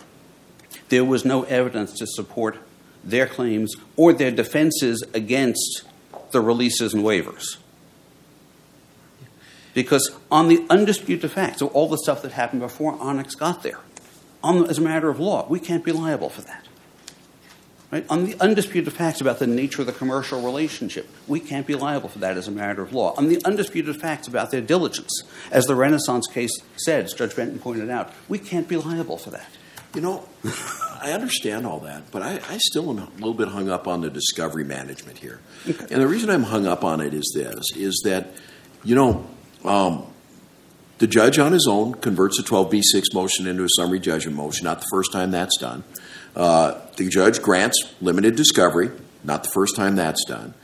there 0.88 1.04
was 1.04 1.24
no 1.24 1.44
evidence 1.44 1.92
to 1.98 2.06
support 2.06 2.58
their 3.04 3.26
claims 3.26 3.74
or 3.96 4.12
their 4.12 4.30
defenses 4.30 5.04
against 5.12 5.84
the 6.30 6.40
releases 6.40 6.94
and 6.94 7.04
waivers. 7.04 7.58
Because 9.74 10.10
on 10.30 10.48
the 10.48 10.64
undisputed 10.70 11.30
facts 11.30 11.60
of 11.60 11.68
all 11.74 11.88
the 11.88 11.98
stuff 11.98 12.22
that 12.22 12.32
happened 12.32 12.62
before 12.62 12.96
Onex 12.96 13.36
got 13.36 13.62
there, 13.62 13.80
on, 14.42 14.66
as 14.70 14.78
a 14.78 14.82
matter 14.82 15.08
of 15.08 15.18
law, 15.18 15.46
we 15.48 15.58
can't 15.58 15.84
be 15.84 15.92
liable 15.92 16.30
for 16.30 16.42
that. 16.42 16.66
Right? 17.90 18.04
On 18.08 18.24
the 18.24 18.36
undisputed 18.40 18.92
facts 18.92 19.20
about 19.20 19.38
the 19.38 19.46
nature 19.46 19.82
of 19.82 19.86
the 19.86 19.92
commercial 19.92 20.42
relationship, 20.42 21.08
we 21.28 21.38
can't 21.38 21.66
be 21.66 21.74
liable 21.74 22.08
for 22.08 22.18
that 22.20 22.36
as 22.36 22.48
a 22.48 22.50
matter 22.50 22.82
of 22.82 22.92
law. 22.92 23.14
On 23.16 23.28
the 23.28 23.40
undisputed 23.44 24.00
facts 24.00 24.26
about 24.26 24.50
their 24.50 24.60
diligence, 24.60 25.22
as 25.50 25.66
the 25.66 25.76
Renaissance 25.76 26.26
case 26.26 26.50
said, 26.76 27.04
as 27.04 27.12
Judge 27.12 27.36
Benton 27.36 27.58
pointed 27.58 27.90
out, 27.90 28.12
we 28.28 28.38
can't 28.38 28.68
be 28.68 28.76
liable 28.76 29.16
for 29.16 29.30
that. 29.30 29.46
You 29.94 30.00
know, 30.00 30.28
I 31.00 31.12
understand 31.12 31.66
all 31.66 31.78
that, 31.80 32.10
but 32.10 32.22
I, 32.22 32.40
I 32.48 32.58
still 32.58 32.90
am 32.90 32.98
a 32.98 33.08
little 33.14 33.32
bit 33.32 33.46
hung 33.46 33.68
up 33.68 33.86
on 33.86 34.00
the 34.00 34.10
discovery 34.10 34.64
management 34.64 35.18
here. 35.18 35.38
Okay. 35.68 35.86
And 35.92 36.02
the 36.02 36.08
reason 36.08 36.30
I'm 36.30 36.42
hung 36.42 36.66
up 36.66 36.82
on 36.82 37.00
it 37.00 37.14
is 37.14 37.32
this: 37.32 37.64
is 37.76 38.02
that 38.04 38.34
you 38.82 38.96
know 38.96 39.24
um, 39.64 40.06
the 40.98 41.06
judge 41.06 41.38
on 41.38 41.52
his 41.52 41.66
own 41.68 41.94
converts 41.94 42.38
a 42.38 42.42
12b6 42.42 43.14
motion 43.14 43.46
into 43.46 43.64
a 43.64 43.68
summary 43.76 44.00
judgment 44.00 44.36
motion. 44.36 44.64
Not 44.64 44.80
the 44.80 44.86
first 44.90 45.12
time 45.12 45.30
that's 45.30 45.56
done. 45.58 45.84
Uh, 46.36 46.80
the 46.96 47.08
judge 47.08 47.42
grants 47.42 47.92
limited 48.00 48.36
discovery. 48.36 48.90
Not 49.22 49.42
the 49.42 49.50
first 49.50 49.76
time 49.76 49.96
that's 49.96 50.24
done. 50.24 50.54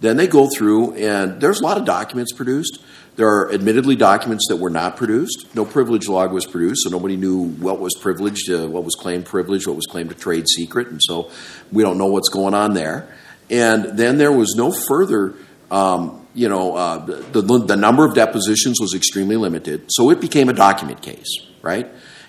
Then 0.00 0.16
they 0.16 0.26
go 0.26 0.48
through, 0.48 0.94
and 0.94 1.40
there's 1.40 1.60
a 1.60 1.62
lot 1.64 1.76
of 1.76 1.84
documents 1.84 2.32
produced. 2.32 2.80
There 3.16 3.28
are 3.28 3.52
admittedly 3.52 3.96
documents 3.96 4.46
that 4.48 4.56
were 4.56 4.70
not 4.70 4.96
produced. 4.96 5.54
No 5.54 5.66
privilege 5.66 6.08
log 6.08 6.32
was 6.32 6.46
produced, 6.46 6.84
so 6.84 6.90
nobody 6.90 7.16
knew 7.16 7.50
what 7.50 7.80
was 7.80 7.94
privileged, 8.00 8.50
uh, 8.50 8.66
what 8.66 8.84
was 8.84 8.94
claimed 8.94 9.26
privileged, 9.26 9.66
what 9.66 9.76
was 9.76 9.86
claimed 9.86 10.10
a 10.10 10.14
trade 10.14 10.48
secret, 10.48 10.88
and 10.88 11.00
so 11.02 11.30
we 11.70 11.82
don't 11.82 11.98
know 11.98 12.06
what's 12.06 12.30
going 12.30 12.54
on 12.54 12.72
there. 12.72 13.14
And 13.50 13.98
then 13.98 14.16
there 14.16 14.32
was 14.32 14.54
no 14.56 14.72
further, 14.72 15.34
um, 15.70 16.19
you 16.34 16.48
know, 16.48 16.76
uh, 16.76 16.98
the, 17.04 17.42
the, 17.42 17.76
number 17.76 18.04
of 18.04 18.14
depositions 18.14 18.80
was 18.80 18.94
extremely 18.94 19.36
limited, 19.36 19.86
so 19.88 20.10
it 20.10 20.20
became 20.20 20.48
a 20.48 20.52
document 20.52 21.02
case, 21.02 21.28
right? 21.62 21.88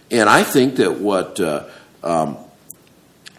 And 0.10 0.28
I 0.28 0.44
think 0.44 0.78
that 0.78 1.00
what 1.00 1.40
uh, 1.40 1.66
um, 2.04 2.38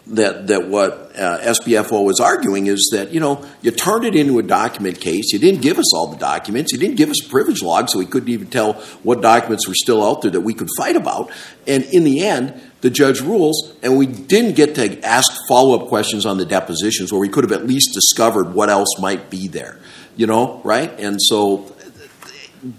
that 0.07 0.47
that 0.47 0.67
what 0.67 1.11
uh, 1.15 1.39
SBFO 1.39 2.03
was 2.03 2.19
arguing 2.19 2.67
is 2.67 2.89
that 2.91 3.11
you 3.11 3.19
know 3.19 3.45
you 3.61 3.71
turned 3.71 4.05
it 4.05 4.15
into 4.15 4.39
a 4.39 4.43
document 4.43 4.99
case. 4.99 5.31
You 5.31 5.39
didn't 5.39 5.61
give 5.61 5.77
us 5.79 5.93
all 5.93 6.07
the 6.07 6.17
documents. 6.17 6.73
You 6.73 6.79
didn't 6.79 6.97
give 6.97 7.09
us 7.09 7.21
privilege 7.21 7.61
log, 7.61 7.89
so 7.89 7.99
we 7.99 8.05
couldn't 8.05 8.29
even 8.29 8.47
tell 8.47 8.73
what 9.03 9.21
documents 9.21 9.67
were 9.67 9.75
still 9.75 10.03
out 10.03 10.21
there 10.21 10.31
that 10.31 10.41
we 10.41 10.53
could 10.53 10.69
fight 10.77 10.95
about. 10.95 11.31
And 11.67 11.83
in 11.91 12.03
the 12.03 12.21
end, 12.21 12.59
the 12.81 12.89
judge 12.89 13.21
rules, 13.21 13.75
and 13.81 13.97
we 13.97 14.05
didn't 14.05 14.55
get 14.55 14.75
to 14.75 14.99
ask 15.05 15.31
follow 15.47 15.79
up 15.79 15.87
questions 15.87 16.25
on 16.25 16.37
the 16.37 16.45
depositions 16.45 17.11
where 17.13 17.21
we 17.21 17.29
could 17.29 17.43
have 17.43 17.53
at 17.53 17.65
least 17.65 17.93
discovered 17.93 18.53
what 18.53 18.69
else 18.69 18.99
might 18.99 19.29
be 19.29 19.47
there. 19.47 19.79
You 20.15 20.27
know, 20.27 20.61
right? 20.63 20.91
And 20.99 21.19
so 21.21 21.75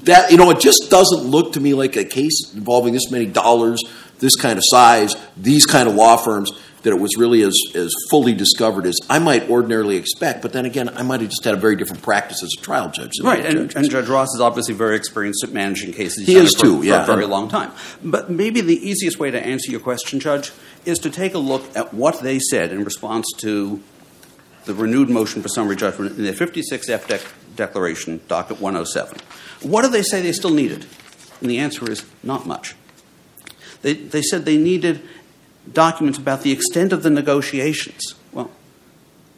that 0.03 0.31
you 0.31 0.37
know 0.37 0.51
it 0.51 0.61
just 0.61 0.91
doesn't 0.91 1.25
look 1.25 1.55
to 1.55 1.61
me 1.61 1.75
like 1.75 1.97
a 1.97 2.05
case 2.05 2.53
involving 2.55 2.95
this 2.95 3.11
many 3.11 3.27
dollars, 3.27 3.83
this 4.19 4.37
kind 4.37 4.59
of 4.59 4.65
size, 4.67 5.15
these 5.37 5.67
kind 5.67 5.89
of 5.89 5.95
law 5.95 6.17
firms 6.17 6.53
that 6.85 6.91
it 6.91 7.01
was 7.01 7.17
really 7.19 7.43
as, 7.43 7.55
as 7.75 7.93
fully 8.11 8.35
discovered 8.35 8.87
as 8.87 8.97
I 9.11 9.19
might 9.19 9.51
ordinarily 9.51 9.97
expect. 9.97 10.43
But 10.43 10.53
then 10.53 10.65
again, 10.67 10.91
I 10.91 11.03
might 11.03 11.21
have 11.21 11.31
just 11.31 11.43
had 11.43 11.55
a 11.55 11.57
very 11.57 11.77
different 11.77 12.03
practice 12.03 12.43
as 12.43 12.51
a 12.59 12.63
trial 12.63 12.91
judge. 12.91 13.13
than 13.17 13.27
Right, 13.27 13.45
and, 13.45 13.75
and 13.75 13.91
Judge 13.91 14.07
Ross 14.07 14.29
is 14.35 14.41
obviously 14.41 14.75
very 14.75 14.97
experienced 14.97 15.43
at 15.45 15.51
managing 15.51 15.93
cases. 15.93 16.27
He 16.27 16.37
is 16.37 16.55
for, 16.55 16.61
too, 16.61 16.83
yeah. 16.83 17.05
for 17.05 17.13
a 17.13 17.15
very 17.17 17.27
long 17.27 17.49
time. 17.49 17.73
But 18.03 18.31
maybe 18.31 18.61
the 18.61 18.77
easiest 18.77 19.19
way 19.19 19.31
to 19.31 19.41
answer 19.41 19.71
your 19.71 19.81
question, 19.81 20.21
Judge, 20.21 20.53
is 20.85 20.99
to 21.01 21.11
take 21.11 21.35
a 21.35 21.39
look 21.39 21.75
at 21.75 21.95
what 21.95 22.21
they 22.21 22.39
said 22.39 22.71
in 22.71 22.85
response 22.85 23.27
to 23.39 23.83
the 24.65 24.75
renewed 24.75 25.11
motion 25.11 25.43
for 25.43 25.49
summary 25.49 25.77
judgment 25.77 26.17
in 26.17 26.25
their 26.25 26.33
56F 26.33 27.03
dec- 27.07 27.57
declaration, 27.57 28.21
docket 28.29 28.61
107. 28.61 29.19
What 29.63 29.83
do 29.83 29.89
they 29.89 30.03
say 30.03 30.23
they 30.23 30.33
still 30.33 30.51
needed? 30.51 30.87
And 31.41 31.51
the 31.51 31.59
answer 31.59 31.91
is 31.91 32.05
not 32.23 32.47
much. 32.47 32.75
They, 33.83 33.95
they 33.95 34.23
said 34.23 34.45
they 34.45 34.57
needed 34.57 35.03
documents 35.71 36.19
about 36.19 36.43
the 36.43 36.53
extent 36.53 36.93
of 36.93 37.03
the 37.03 37.11
negotiations. 37.11 38.15
Well, 38.33 38.51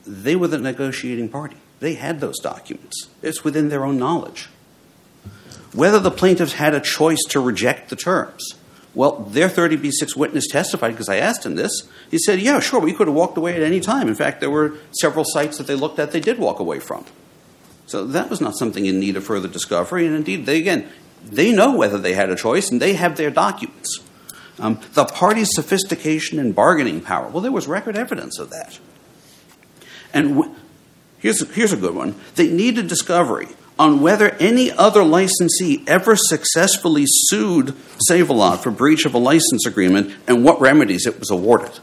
they 0.06 0.36
were 0.36 0.48
the 0.48 0.58
negotiating 0.58 1.28
party. 1.28 1.56
They 1.80 1.94
had 1.94 2.20
those 2.20 2.38
documents. 2.38 3.08
It's 3.22 3.44
within 3.44 3.68
their 3.68 3.84
own 3.84 3.98
knowledge. 3.98 4.48
Whether 5.72 5.98
the 5.98 6.10
plaintiffs 6.10 6.54
had 6.54 6.74
a 6.74 6.80
choice 6.80 7.22
to 7.30 7.40
reject 7.40 7.90
the 7.90 7.96
terms. 7.96 8.54
Well, 8.96 9.18
their 9.18 9.50
30B6 9.50 10.16
witness 10.16 10.46
testified 10.46 10.92
because 10.92 11.10
I 11.10 11.18
asked 11.18 11.44
him 11.44 11.54
this. 11.54 11.86
He 12.10 12.16
said, 12.16 12.40
Yeah, 12.40 12.60
sure, 12.60 12.80
we 12.80 12.94
could 12.94 13.08
have 13.08 13.14
walked 13.14 13.36
away 13.36 13.54
at 13.54 13.62
any 13.62 13.78
time. 13.78 14.08
In 14.08 14.14
fact, 14.14 14.40
there 14.40 14.48
were 14.48 14.78
several 14.98 15.22
sites 15.28 15.58
that 15.58 15.66
they 15.66 15.74
looked 15.74 15.98
at 15.98 16.12
they 16.12 16.20
did 16.20 16.38
walk 16.38 16.60
away 16.60 16.80
from. 16.80 17.04
So 17.84 18.06
that 18.06 18.30
was 18.30 18.40
not 18.40 18.56
something 18.56 18.86
in 18.86 18.98
need 18.98 19.18
of 19.18 19.22
further 19.22 19.48
discovery. 19.48 20.06
And 20.06 20.16
indeed, 20.16 20.46
they 20.46 20.58
again, 20.58 20.88
they 21.22 21.52
know 21.52 21.76
whether 21.76 21.98
they 21.98 22.14
had 22.14 22.30
a 22.30 22.36
choice 22.36 22.70
and 22.70 22.80
they 22.80 22.94
have 22.94 23.18
their 23.18 23.30
documents. 23.30 24.00
Um, 24.58 24.80
the 24.94 25.04
party's 25.04 25.50
sophistication 25.52 26.38
and 26.38 26.54
bargaining 26.54 27.02
power. 27.02 27.28
Well, 27.28 27.42
there 27.42 27.52
was 27.52 27.68
record 27.68 27.98
evidence 27.98 28.38
of 28.38 28.48
that. 28.48 28.78
And 30.14 30.36
w- 30.36 30.54
here's, 31.18 31.46
here's 31.54 31.74
a 31.74 31.76
good 31.76 31.94
one. 31.94 32.14
They 32.36 32.48
needed 32.48 32.88
discovery 32.88 33.48
on 33.78 34.00
whether 34.00 34.30
any 34.36 34.70
other 34.72 35.04
licensee 35.04 35.82
ever 35.86 36.16
successfully 36.16 37.04
sued 37.06 37.76
Save 37.98 38.30
a 38.30 38.32
Lot 38.32 38.62
for 38.62 38.70
breach 38.70 39.04
of 39.04 39.14
a 39.14 39.18
license 39.18 39.66
agreement 39.66 40.14
and 40.26 40.44
what 40.44 40.60
remedies 40.60 41.06
it 41.06 41.18
was 41.18 41.30
awarded. 41.30 41.78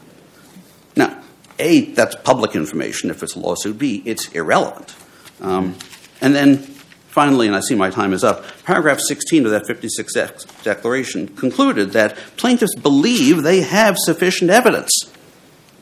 Now, 0.96 1.22
A, 1.58 1.92
that's 1.92 2.16
public 2.16 2.56
information 2.56 3.10
if 3.10 3.22
it's 3.22 3.36
a 3.36 3.38
lawsuit. 3.38 3.78
B, 3.78 4.02
it's 4.04 4.28
irrelevant. 4.28 4.94
Um, 5.40 5.76
and 6.20 6.34
then 6.34 6.58
finally, 6.58 7.46
and 7.46 7.54
I 7.54 7.60
see 7.60 7.74
my 7.74 7.90
time 7.90 8.12
is 8.12 8.24
up, 8.24 8.44
paragraph 8.64 8.98
16 9.00 9.46
of 9.46 9.52
that 9.52 9.64
56X 9.64 10.64
declaration 10.64 11.28
concluded 11.28 11.92
that 11.92 12.16
plaintiffs 12.36 12.74
believe 12.74 13.42
they 13.42 13.60
have 13.60 13.96
sufficient 13.98 14.50
evidence 14.50 14.90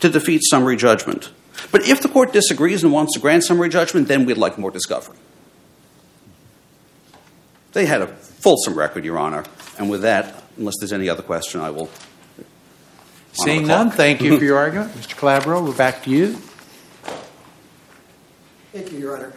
to 0.00 0.08
defeat 0.08 0.42
summary 0.44 0.76
judgment. 0.76 1.30
But 1.70 1.88
if 1.88 2.02
the 2.02 2.08
court 2.08 2.32
disagrees 2.32 2.82
and 2.82 2.92
wants 2.92 3.14
to 3.14 3.20
grant 3.20 3.44
summary 3.44 3.68
judgment, 3.68 4.08
then 4.08 4.26
we'd 4.26 4.36
like 4.36 4.58
more 4.58 4.70
discovery. 4.70 5.16
They 7.72 7.86
had 7.86 8.02
a 8.02 8.06
fulsome 8.06 8.74
record, 8.74 9.04
Your 9.04 9.18
Honor. 9.18 9.44
And 9.78 9.90
with 9.90 10.02
that, 10.02 10.42
unless 10.56 10.74
there's 10.78 10.92
any 10.92 11.08
other 11.08 11.22
question, 11.22 11.60
I 11.60 11.70
will. 11.70 11.88
Seeing 13.32 13.66
none, 13.66 13.90
thank 13.90 14.20
you 14.20 14.38
for 14.38 14.44
your 14.44 14.58
argument. 14.64 14.92
Mr. 14.92 15.16
Calabro, 15.16 15.64
we're 15.66 15.74
back 15.74 16.02
to 16.04 16.10
you. 16.10 16.36
Thank 18.72 18.92
you, 18.92 18.98
Your 18.98 19.16
Honor. 19.16 19.32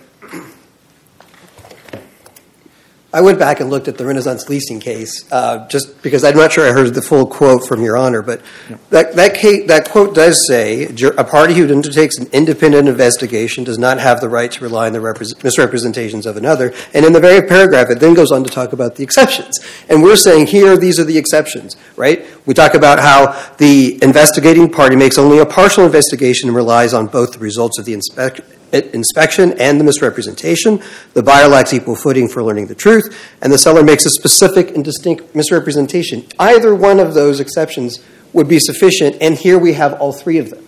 I 3.16 3.22
went 3.22 3.40
back 3.40 3.62
and 3.62 3.70
looked 3.70 3.88
at 3.88 3.98
the 3.98 4.06
Renaissance 4.06 4.50
leasing 4.50 4.82
case 4.82 5.24
uh, 5.32 5.66
just 5.70 6.02
because 6.02 6.26
I'm 6.26 6.36
not 6.36 6.52
sure 6.52 6.68
I 6.68 6.74
heard 6.74 6.94
the 6.94 7.02
full 7.02 7.26
quote 7.26 7.66
from 7.66 7.82
Your 7.82 7.96
Honor, 7.96 8.22
but 8.22 8.42
that, 8.90 9.16
that, 9.16 9.36
case, 9.36 9.70
that 9.70 9.90
quote 9.90 10.14
does 10.14 10.46
say 10.46 10.94
a 11.18 11.24
party 11.24 11.54
who 11.54 11.74
undertakes 11.74 12.18
an 12.18 12.28
independent 12.34 12.90
investigation 12.90 13.64
does 13.64 13.78
not 13.78 14.00
have 14.00 14.20
the 14.20 14.28
right 14.28 14.52
to 14.52 14.62
rely 14.62 14.88
on 14.88 14.92
the 14.92 15.00
repres- 15.00 15.42
misrepresentations 15.46 16.26
of 16.26 16.36
another. 16.36 16.74
And 16.94 17.06
in 17.06 17.14
the 17.14 17.22
very 17.22 17.48
paragraph, 17.48 17.90
it 17.90 18.02
then 18.02 18.16
goes 18.16 18.34
on 18.34 18.44
to 18.44 18.50
talk 18.50 18.74
about 18.74 18.98
the 18.98 19.04
exceptions. 19.04 19.62
And 19.88 20.04
we're 20.04 20.18
saying 20.18 20.48
here, 20.48 20.76
these 20.76 21.00
are 21.00 21.06
the 21.06 21.18
exceptions, 21.18 21.78
right? 21.96 22.26
We 22.46 22.54
talk 22.54 22.74
about 22.74 23.00
how 23.00 23.32
the 23.60 23.98
investigating 24.04 24.70
party 24.70 24.98
makes 24.98 25.18
only 25.18 25.40
a 25.40 25.46
partial 25.46 25.86
investigation 25.86 26.50
and 26.50 26.56
relies 26.56 26.94
on 26.94 27.08
both 27.08 27.32
the 27.32 27.40
results 27.40 27.80
of 27.80 27.86
the 27.86 27.94
inspection 27.94 28.44
inspection 28.72 29.60
and 29.60 29.80
the 29.80 29.84
misrepresentation. 29.84 30.82
The 31.14 31.24
buyer 31.24 31.48
lacks 31.48 31.74
equal 31.74 31.96
footing 31.96 32.28
for 32.28 32.44
learning 32.44 32.68
the 32.68 32.76
truth, 32.76 33.18
and 33.42 33.52
the 33.52 33.58
seller 33.58 33.84
makes 33.84 34.06
a 34.06 34.10
specific 34.10 34.76
and 34.76 34.84
distinct 34.84 35.36
misrepresentation. 35.36 36.26
Either 36.40 36.76
one 36.76 37.00
of 37.00 37.14
those 37.14 37.40
exceptions 37.40 38.04
would 38.34 38.48
be 38.48 38.60
sufficient, 38.60 39.18
and 39.22 39.36
here 39.36 39.58
we 39.58 39.74
have 39.74 39.94
all 39.94 40.12
three 40.12 40.38
of 40.38 40.50
them. 40.50 40.68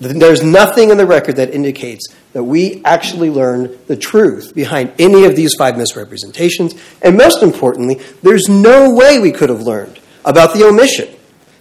There's 0.00 0.44
nothing 0.44 0.90
in 0.90 0.96
the 0.96 1.06
record 1.06 1.36
that 1.36 1.52
indicates 1.52 2.06
that 2.32 2.44
we 2.44 2.82
actually 2.84 3.30
learned 3.30 3.78
the 3.88 3.96
truth 3.96 4.54
behind 4.54 4.92
any 4.98 5.24
of 5.24 5.34
these 5.34 5.54
five 5.54 5.76
misrepresentations, 5.76 6.74
and 7.02 7.16
most 7.16 7.42
importantly, 7.42 8.00
there's 8.22 8.48
no 8.48 8.94
way 8.94 9.18
we 9.18 9.32
could 9.32 9.48
have 9.48 9.62
learned 9.62 9.98
about 10.24 10.54
the 10.54 10.64
omission 10.64 11.08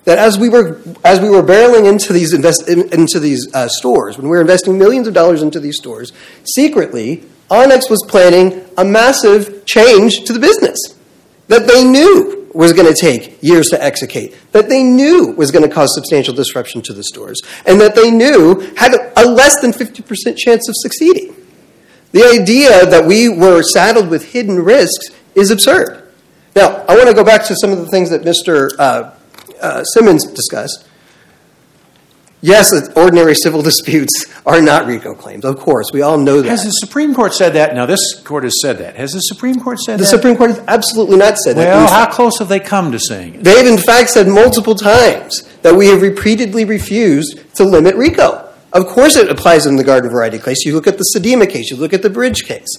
that 0.08 0.18
as 0.18 0.40
we 0.40 0.48
were 0.48 0.80
as 1.04 1.20
we 1.20 1.30
were 1.30 1.44
barreling 1.44 1.86
into 1.86 2.14
these 2.14 2.32
invest, 2.32 2.70
into 2.70 3.20
these 3.20 3.54
uh, 3.54 3.68
stores, 3.68 4.18
when 4.18 4.24
we 4.24 4.30
were 4.30 4.40
investing 4.40 4.78
millions 4.78 5.06
of 5.06 5.14
dollars 5.14 5.44
into 5.44 5.60
these 5.60 5.76
stores, 5.76 6.14
secretly 6.46 7.24
Onex 7.50 7.90
was 7.90 8.02
planning 8.08 8.66
a 8.78 8.86
massive 8.86 9.66
change 9.66 10.24
to 10.24 10.32
the 10.32 10.40
business 10.40 10.80
that 11.50 11.68
they 11.68 11.84
knew 11.84 12.50
was 12.54 12.72
going 12.72 12.88
to 12.88 12.98
take 13.00 13.44
years 13.44 13.68
to 13.68 13.84
execute, 13.84 14.34
that 14.54 14.70
they 14.70 14.82
knew 14.82 15.34
was 15.34 15.52
going 15.52 15.68
to 15.68 15.74
cause 15.74 15.94
substantial 15.94 16.34
disruption 16.34 16.82
to 16.84 16.94
the 16.94 17.04
stores, 17.04 17.42
and 17.66 17.80
that 17.82 17.94
they 17.94 18.10
knew 18.10 18.62
had 18.78 18.94
a 19.18 19.30
less 19.30 19.60
than 19.60 19.74
50% 19.74 20.38
chance 20.38 20.70
of 20.70 20.76
succeeding. 20.78 21.36
The 22.14 22.24
idea 22.24 22.86
that 22.86 23.06
we 23.06 23.28
were 23.28 23.62
saddled 23.62 24.10
with 24.10 24.32
hidden 24.32 24.58
risks 24.58 25.10
is 25.36 25.52
absurd. 25.52 26.10
Now, 26.56 26.86
I 26.88 26.96
want 26.96 27.10
to 27.10 27.14
go 27.14 27.26
back 27.26 27.44
to 27.48 27.56
some 27.58 27.72
of 27.72 27.80
the 27.80 27.88
things 27.88 28.10
that 28.10 28.22
Mr. 28.22 28.72
Uh, 28.80 29.12
Uh, 29.62 29.84
Simmons 29.84 30.26
discussed, 30.26 30.88
yes, 32.42 32.72
ordinary 32.96 33.36
civil 33.36 33.62
disputes 33.64 34.26
are 34.46 34.62
not 34.62 34.86
RICO 34.86 35.14
claims. 35.14 35.46
Of 35.46 35.58
course, 35.60 35.88
we 35.92 36.02
all 36.02 36.18
know 36.18 36.42
that. 36.42 36.50
Has 36.50 36.64
the 36.64 36.72
Supreme 36.72 37.14
Court 37.14 37.34
said 37.34 37.54
that? 37.54 37.76
Now, 37.76 37.86
this 37.86 38.22
court 38.22 38.44
has 38.44 38.62
said 38.62 38.78
that. 38.80 38.96
Has 38.96 39.12
the 39.12 39.20
Supreme 39.20 39.60
Court 39.60 39.80
said 39.80 40.00
the 40.00 40.04
that? 40.04 40.12
The 40.12 40.18
Supreme 40.18 40.38
Court 40.38 40.52
has 40.52 40.64
absolutely 40.68 41.18
not 41.18 41.38
said 41.38 41.58
well, 41.58 41.66
that. 41.66 41.76
Well, 41.76 42.06
how 42.06 42.12
close 42.12 42.40
have 42.40 42.50
they 42.50 42.60
come 42.60 42.92
to 42.92 43.00
saying 43.00 43.36
it? 43.36 43.44
They've, 43.44 43.68
in 43.68 43.78
fact, 43.78 44.10
said 44.10 44.28
multiple 44.28 44.76
times 44.76 45.44
that 45.62 45.76
we 45.76 45.88
have 45.88 46.02
repeatedly 46.02 46.66
refused 46.66 47.56
to 47.56 47.64
limit 47.64 47.96
RICO. 47.96 48.48
Of 48.74 48.88
course, 48.88 49.16
it 49.16 49.30
applies 49.30 49.66
in 49.66 49.76
the 49.76 49.84
garden 49.84 50.10
variety 50.10 50.40
case. 50.40 50.66
You 50.66 50.76
look 50.76 50.88
at 50.88 50.98
the 50.98 51.06
Sedima 51.16 51.50
case, 51.50 51.72
you 51.72 51.78
look 51.78 51.94
at 51.94 52.02
the 52.02 52.10
Bridge 52.10 52.46
case. 52.46 52.78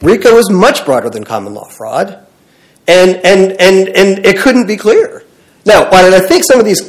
RICO 0.00 0.36
is 0.36 0.50
much 0.50 0.84
broader 0.84 1.10
than 1.10 1.24
common 1.24 1.54
law 1.54 1.68
fraud, 1.68 2.26
and, 2.86 3.16
and, 3.16 3.52
and, 3.60 3.88
and 3.88 4.24
it 4.24 4.38
couldn't 4.38 4.66
be 4.66 4.76
clearer. 4.76 5.24
Now, 5.66 5.90
why 5.90 6.02
did 6.02 6.14
I 6.14 6.20
think 6.20 6.44
some 6.44 6.60
of 6.60 6.64
these 6.64 6.80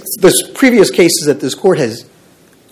previous 0.53 0.91
cases 0.91 1.25
that 1.25 1.39
this 1.41 1.55
court 1.55 1.79
has 1.79 2.07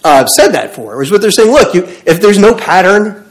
uh, 0.06 0.26
said 0.28 0.50
that 0.50 0.76
for 0.76 1.02
is 1.02 1.12
what 1.12 1.20
they're 1.20 1.32
saying. 1.32 1.52
Look, 1.52 1.74
you, 1.74 1.84
if 2.06 2.22
there's 2.22 2.38
no 2.38 2.54
pattern, 2.54 3.26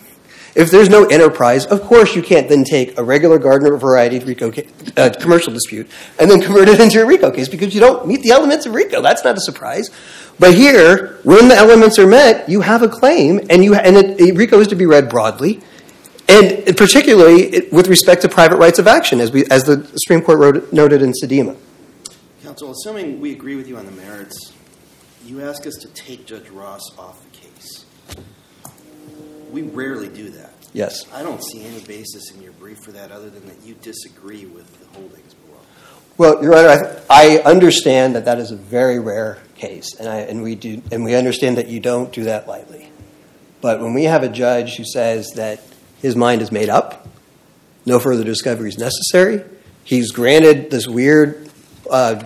if 0.56 0.70
there's 0.72 0.88
no 0.88 1.04
enterprise, 1.04 1.66
of 1.66 1.82
course 1.82 2.16
you 2.16 2.22
can't 2.22 2.48
then 2.48 2.64
take 2.64 2.98
a 2.98 3.04
regular 3.04 3.38
garden 3.38 3.76
variety 3.76 4.18
RICO 4.18 4.52
uh, 4.96 5.10
commercial 5.20 5.52
dispute 5.52 5.88
and 6.18 6.28
then 6.28 6.40
convert 6.40 6.68
it 6.68 6.80
into 6.84 7.00
a 7.00 7.06
RICO 7.06 7.30
case 7.30 7.48
because 7.48 7.74
you 7.74 7.80
don't 7.80 8.08
meet 8.08 8.22
the 8.22 8.32
elements 8.32 8.66
of 8.66 8.74
RICO. 8.74 9.00
That's 9.00 9.24
not 9.24 9.36
a 9.36 9.40
surprise. 9.40 9.90
But 10.40 10.54
here, 10.54 11.20
when 11.22 11.46
the 11.46 11.54
elements 11.54 11.96
are 12.00 12.08
met, 12.08 12.48
you 12.48 12.62
have 12.62 12.82
a 12.82 12.88
claim, 12.88 13.40
and 13.50 13.62
you 13.62 13.76
and 13.76 13.96
it, 13.96 14.36
RICO 14.36 14.58
is 14.58 14.66
to 14.68 14.74
be 14.74 14.84
read 14.84 15.08
broadly, 15.08 15.60
and 16.28 16.76
particularly 16.76 17.68
with 17.70 17.86
respect 17.86 18.22
to 18.22 18.28
private 18.28 18.56
rights 18.56 18.80
of 18.80 18.88
action, 18.88 19.20
as 19.20 19.30
we 19.30 19.46
as 19.46 19.62
the 19.62 19.86
Supreme 19.96 20.22
Court 20.22 20.40
wrote, 20.40 20.72
noted 20.72 21.02
in 21.02 21.12
Sedima. 21.12 21.56
Counsel, 22.54 22.70
assuming 22.70 23.18
we 23.18 23.32
agree 23.32 23.56
with 23.56 23.66
you 23.66 23.76
on 23.76 23.84
the 23.84 23.90
merits, 23.90 24.52
you 25.26 25.42
ask 25.42 25.66
us 25.66 25.74
to 25.74 25.88
take 25.88 26.24
Judge 26.24 26.48
Ross 26.50 26.96
off 26.96 27.20
the 27.24 27.36
case. 27.36 27.84
We 29.50 29.62
rarely 29.62 30.08
do 30.08 30.30
that. 30.30 30.54
Yes. 30.72 31.04
I 31.12 31.24
don't 31.24 31.42
see 31.42 31.64
any 31.64 31.80
basis 31.80 32.30
in 32.30 32.40
your 32.40 32.52
brief 32.52 32.78
for 32.78 32.92
that 32.92 33.10
other 33.10 33.28
than 33.28 33.44
that 33.48 33.60
you 33.64 33.74
disagree 33.82 34.46
with 34.46 34.72
the 34.78 34.86
holdings 34.96 35.34
below. 35.34 35.58
Well, 36.16 36.44
Your 36.44 36.56
Honor, 36.56 37.02
I, 37.10 37.38
I 37.38 37.42
understand 37.42 38.14
that 38.14 38.26
that 38.26 38.38
is 38.38 38.52
a 38.52 38.56
very 38.56 39.00
rare 39.00 39.38
case, 39.56 39.92
and, 39.98 40.08
I, 40.08 40.18
and, 40.18 40.40
we 40.40 40.54
do, 40.54 40.80
and 40.92 41.02
we 41.02 41.16
understand 41.16 41.56
that 41.58 41.66
you 41.66 41.80
don't 41.80 42.12
do 42.12 42.22
that 42.22 42.46
lightly. 42.46 42.88
But 43.62 43.80
when 43.80 43.94
we 43.94 44.04
have 44.04 44.22
a 44.22 44.28
judge 44.28 44.76
who 44.76 44.84
says 44.84 45.32
that 45.34 45.60
his 46.00 46.14
mind 46.14 46.40
is 46.40 46.52
made 46.52 46.68
up, 46.68 47.08
no 47.84 47.98
further 47.98 48.22
discovery 48.22 48.68
is 48.68 48.78
necessary, 48.78 49.42
he's 49.82 50.12
granted 50.12 50.70
this 50.70 50.86
weird 50.86 51.50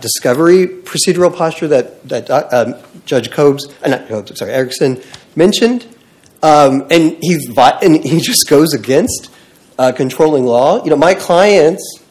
discovery 0.00 0.66
procedural 0.66 1.34
posture 1.34 1.68
that 1.68 2.30
uh, 2.30 2.48
um, 2.52 2.74
Judge 3.04 3.30
Kobes, 3.30 3.66
uh, 3.82 3.88
not 3.88 4.08
Kobes, 4.08 4.38
sorry, 4.38 4.52
Erickson 4.52 5.00
mentioned, 5.36 5.86
um, 6.42 6.86
and 6.90 7.22
he 7.22 8.20
just 8.20 8.48
goes 8.48 8.74
against 8.74 9.30
uh, 9.78 9.92
controlling 9.92 10.44
law. 10.44 10.82
You 10.84 10.90
know, 10.90 10.96
my 10.96 11.14
clients 11.14 12.02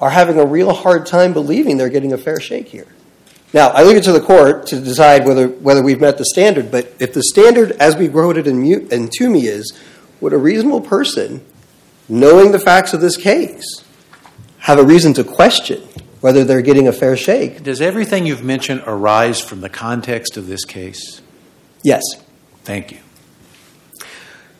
are 0.00 0.10
having 0.10 0.38
a 0.38 0.44
real 0.44 0.72
hard 0.72 1.06
time 1.06 1.32
believing 1.32 1.76
they're 1.76 1.88
getting 1.88 2.12
a 2.12 2.18
fair 2.18 2.40
shake 2.40 2.68
here. 2.68 2.86
Now, 3.52 3.68
I 3.68 3.84
leave 3.84 3.96
it 3.96 4.04
to 4.04 4.12
the 4.12 4.20
court 4.20 4.66
to 4.68 4.80
decide 4.80 5.24
whether 5.24 5.46
whether 5.48 5.82
we've 5.82 6.00
met 6.00 6.18
the 6.18 6.24
standard. 6.24 6.72
But 6.72 6.92
if 6.98 7.14
the 7.14 7.22
standard, 7.22 7.70
as 7.72 7.96
we 7.96 8.08
wrote 8.08 8.36
it 8.36 8.46
in, 8.46 8.64
in 8.90 9.08
Toomey, 9.16 9.46
is 9.46 9.72
would 10.20 10.32
a 10.32 10.38
reasonable 10.38 10.80
person, 10.80 11.44
knowing 12.08 12.50
the 12.50 12.58
facts 12.58 12.94
of 12.94 13.00
this 13.00 13.16
case, 13.16 13.84
have 14.58 14.78
a 14.78 14.84
reason 14.84 15.14
to 15.14 15.24
question 15.24 15.86
whether 16.24 16.42
they're 16.42 16.62
getting 16.62 16.88
a 16.88 16.92
fair 16.92 17.18
shake. 17.18 17.62
Does 17.62 17.82
everything 17.82 18.24
you've 18.24 18.42
mentioned 18.42 18.82
arise 18.86 19.42
from 19.42 19.60
the 19.60 19.68
context 19.68 20.38
of 20.38 20.46
this 20.46 20.64
case? 20.64 21.20
Yes. 21.82 22.00
Thank 22.62 22.92
you. 22.92 22.98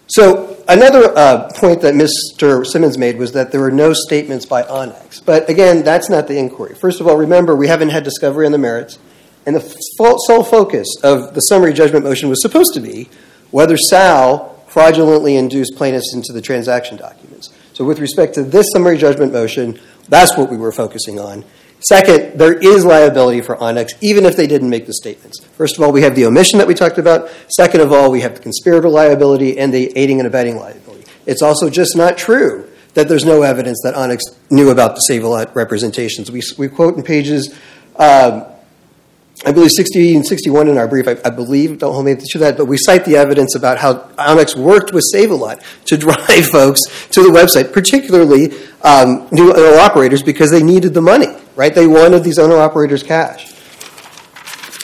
So 0.09 0.62
another 0.68 1.16
uh, 1.16 1.50
point 1.55 1.81
that 1.81 1.94
Mr. 1.94 2.66
Simmons 2.66 2.98
made 2.98 3.16
was 3.16 3.33
that 3.33 3.50
there 3.50 3.62
were 3.62 3.70
no 3.70 3.94
statements 3.94 4.44
by 4.44 4.62
Onex. 4.64 5.24
But 5.24 5.48
again, 5.48 5.83
that's 5.83 6.11
not 6.11 6.29
the 6.29 6.37
inquiry. 6.37 6.74
First 6.74 7.00
of 7.00 7.09
all, 7.09 7.16
remember, 7.16 7.57
we 7.57 7.66
haven't 7.66 7.88
had 7.88 8.05
discovery 8.05 8.44
on 8.44 8.53
the 8.53 8.59
merits. 8.59 8.98
And 9.46 9.57
the 9.57 9.61
sole 9.96 10.44
focus 10.44 10.87
of 11.03 11.33
the 11.33 11.40
summary 11.40 11.72
judgment 11.72 12.05
motion 12.05 12.29
was 12.29 12.42
supposed 12.42 12.74
to 12.74 12.81
be 12.81 13.09
whether 13.53 13.79
Sal 13.79 14.62
fraudulently 14.68 15.37
induced 15.37 15.77
plaintiffs 15.77 16.12
into 16.12 16.35
the 16.35 16.42
transaction 16.42 16.98
documents. 16.98 17.55
So 17.72 17.87
with 17.87 18.00
respect 18.00 18.35
to 18.35 18.42
this 18.42 18.66
summary 18.72 18.98
judgment 18.98 19.33
motion, 19.33 19.81
that's 20.09 20.37
what 20.37 20.51
we 20.51 20.57
were 20.57 20.73
focusing 20.73 21.19
on. 21.19 21.45
Second, 21.81 22.38
there 22.38 22.55
is 22.55 22.85
liability 22.85 23.43
for 23.43 23.57
Onex, 23.57 23.90
even 24.01 24.25
if 24.25 24.37
they 24.37 24.47
didn't 24.47 24.71
make 24.71 24.87
the 24.87 24.95
statements. 24.95 25.45
First 25.45 25.77
of 25.77 25.83
all, 25.83 25.93
we 25.93 26.01
have 26.01 26.14
the 26.14 26.25
omission 26.25 26.59
that 26.59 26.67
we 26.67 26.73
talked 26.73 26.97
about. 26.97 27.31
Second 27.49 27.83
of 27.83 27.93
all, 27.93 28.11
we 28.11 28.23
have 28.23 28.35
the 28.35 28.40
conspirator 28.40 28.88
liability 28.88 29.59
and 29.59 29.73
the 29.73 29.93
aiding 29.97 30.19
and 30.19 30.27
abetting 30.27 30.57
liability. 30.57 31.05
It's 31.27 31.43
also 31.43 31.69
just 31.69 31.95
not 31.95 32.17
true 32.17 32.71
that 32.95 33.09
there's 33.09 33.25
no 33.25 33.43
evidence 33.43 33.81
that 33.85 33.95
Onex 33.95 34.21
knew 34.51 34.71
about 34.71 34.95
the 34.95 35.01
Save-A-Lot 35.01 35.55
representations. 35.55 36.31
We, 36.31 36.43
we 36.57 36.69
quote 36.69 36.97
in 36.97 37.03
pages 37.03 37.55
um, 37.97 38.47
I 39.47 39.53
believe 39.53 39.73
60 39.73 40.17
and 40.17 40.27
61 40.27 40.69
in 40.69 40.79
our 40.79 40.89
brief, 40.89 41.07
I, 41.07 41.17
I, 41.25 41.31
believe, 41.31 41.79
don't 41.79 41.93
hold 41.93 42.07
me 42.07 42.17
to 42.19 42.39
that, 42.39 42.57
but 42.57 42.65
we 42.65 42.79
cite 42.79 43.05
the 43.05 43.17
evidence 43.17 43.55
about 43.55 43.77
how 43.77 43.95
Onex 44.17 44.57
worked 44.57 44.93
with 44.93 45.05
Save-A-Lot 45.13 45.63
to 45.87 45.97
drive 45.99 46.47
folks 46.47 46.81
to 47.11 47.23
the 47.23 47.29
website, 47.29 47.73
particularly 47.73 48.53
um, 48.83 49.29
new 49.33 49.53
owner 49.53 49.79
operators, 49.79 50.23
because 50.23 50.51
they 50.51 50.63
needed 50.63 50.95
the 50.95 51.03
money, 51.03 51.29
right? 51.57 51.75
They 51.75 51.87
wanted 51.87 52.25
these 52.25 52.39
owner 52.39 52.57
operators 52.57 53.03
cash. 53.03 53.53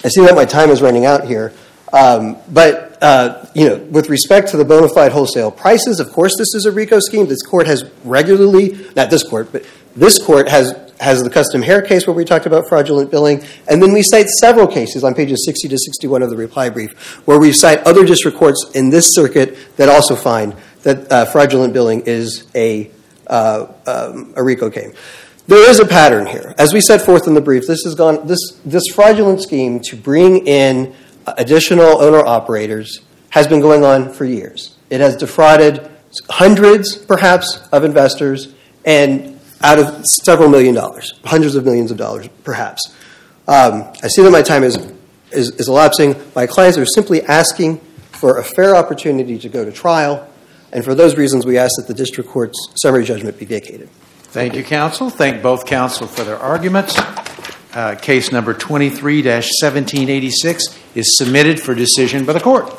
I 0.04 0.08
see 0.08 0.22
that 0.22 0.34
my 0.34 0.44
time 0.44 0.70
is 0.70 0.82
running 0.82 1.06
out 1.06 1.24
here. 1.24 1.52
Um, 1.92 2.36
but 2.48 2.89
you 3.54 3.68
know, 3.68 3.76
with 3.90 4.08
respect 4.08 4.48
to 4.50 4.56
the 4.56 4.64
bona 4.64 4.88
fide 4.88 5.12
wholesale 5.12 5.50
prices, 5.50 6.00
of 6.00 6.10
course, 6.12 6.36
this 6.36 6.54
is 6.54 6.66
a 6.66 6.72
RICO 6.72 7.00
scheme. 7.00 7.26
This 7.26 7.42
court 7.42 7.66
has 7.66 7.90
regularly, 8.04 8.86
not 8.94 9.10
this 9.10 9.22
court, 9.22 9.50
but 9.52 9.64
this 9.96 10.22
court 10.22 10.48
has 10.48 10.90
has 11.00 11.22
the 11.22 11.30
custom 11.30 11.62
hair 11.62 11.80
case 11.80 12.06
where 12.06 12.14
we 12.14 12.26
talked 12.26 12.44
about 12.44 12.68
fraudulent 12.68 13.10
billing, 13.10 13.42
and 13.68 13.82
then 13.82 13.92
we 13.92 14.02
cite 14.02 14.28
several 14.28 14.66
cases 14.66 15.02
on 15.02 15.14
pages 15.14 15.44
60 15.46 15.68
to 15.68 15.78
61 15.78 16.22
of 16.22 16.28
the 16.28 16.36
reply 16.36 16.68
brief 16.68 16.92
where 17.26 17.38
we 17.38 17.52
cite 17.52 17.78
other 17.86 18.04
district 18.04 18.36
courts 18.36 18.70
in 18.74 18.90
this 18.90 19.14
circuit 19.14 19.56
that 19.76 19.88
also 19.88 20.14
find 20.14 20.54
that 20.82 21.10
uh, 21.10 21.24
fraudulent 21.24 21.72
billing 21.72 22.02
is 22.02 22.46
a 22.54 22.90
uh, 23.26 23.72
um, 23.86 24.34
a 24.36 24.42
RICO 24.42 24.68
game. 24.68 24.92
There 25.46 25.68
is 25.68 25.80
a 25.80 25.86
pattern 25.86 26.26
here, 26.26 26.54
as 26.58 26.72
we 26.72 26.80
set 26.80 27.00
forth 27.00 27.26
in 27.26 27.34
the 27.34 27.40
brief. 27.40 27.66
This 27.66 27.82
has 27.84 27.94
gone 27.94 28.26
this 28.26 28.60
this 28.64 28.84
fraudulent 28.94 29.42
scheme 29.42 29.80
to 29.84 29.96
bring 29.96 30.46
in 30.46 30.94
additional 31.38 32.02
owner 32.02 32.24
operators 32.24 33.00
has 33.30 33.46
been 33.46 33.60
going 33.60 33.84
on 33.84 34.12
for 34.12 34.24
years. 34.24 34.76
It 34.90 35.00
has 35.00 35.16
defrauded 35.16 35.88
hundreds, 36.28 36.96
perhaps, 36.96 37.68
of 37.72 37.84
investors, 37.84 38.54
and 38.84 39.38
out 39.62 39.78
of 39.78 40.04
several 40.24 40.48
million 40.48 40.74
dollars, 40.74 41.18
hundreds 41.24 41.54
of 41.54 41.64
millions 41.64 41.90
of 41.90 41.96
dollars, 41.96 42.28
perhaps. 42.44 42.94
Um, 43.46 43.92
I 44.02 44.08
see 44.08 44.22
that 44.22 44.30
my 44.30 44.42
time 44.42 44.64
is, 44.64 44.76
is, 45.32 45.50
is 45.52 45.68
elapsing. 45.68 46.16
My 46.34 46.46
clients 46.46 46.78
are 46.78 46.86
simply 46.86 47.22
asking 47.22 47.78
for 48.12 48.38
a 48.38 48.44
fair 48.44 48.74
opportunity 48.74 49.38
to 49.38 49.48
go 49.48 49.64
to 49.64 49.72
trial, 49.72 50.28
and 50.72 50.84
for 50.84 50.94
those 50.94 51.16
reasons, 51.16 51.46
we 51.46 51.58
ask 51.58 51.72
that 51.76 51.86
the 51.88 51.94
district 51.94 52.30
court's 52.30 52.56
summary 52.76 53.04
judgment 53.04 53.38
be 53.38 53.44
vacated. 53.44 53.88
Thank 54.22 54.54
you, 54.54 54.62
counsel. 54.62 55.10
Thank 55.10 55.42
both 55.42 55.66
counsel 55.66 56.06
for 56.06 56.22
their 56.22 56.38
arguments. 56.38 56.96
Uh, 57.72 57.94
case 57.94 58.32
number 58.32 58.52
23 58.52 59.22
1786 59.22 60.64
is 60.96 61.16
submitted 61.16 61.60
for 61.60 61.72
decision 61.74 62.24
by 62.24 62.32
the 62.32 62.40
court. 62.40 62.76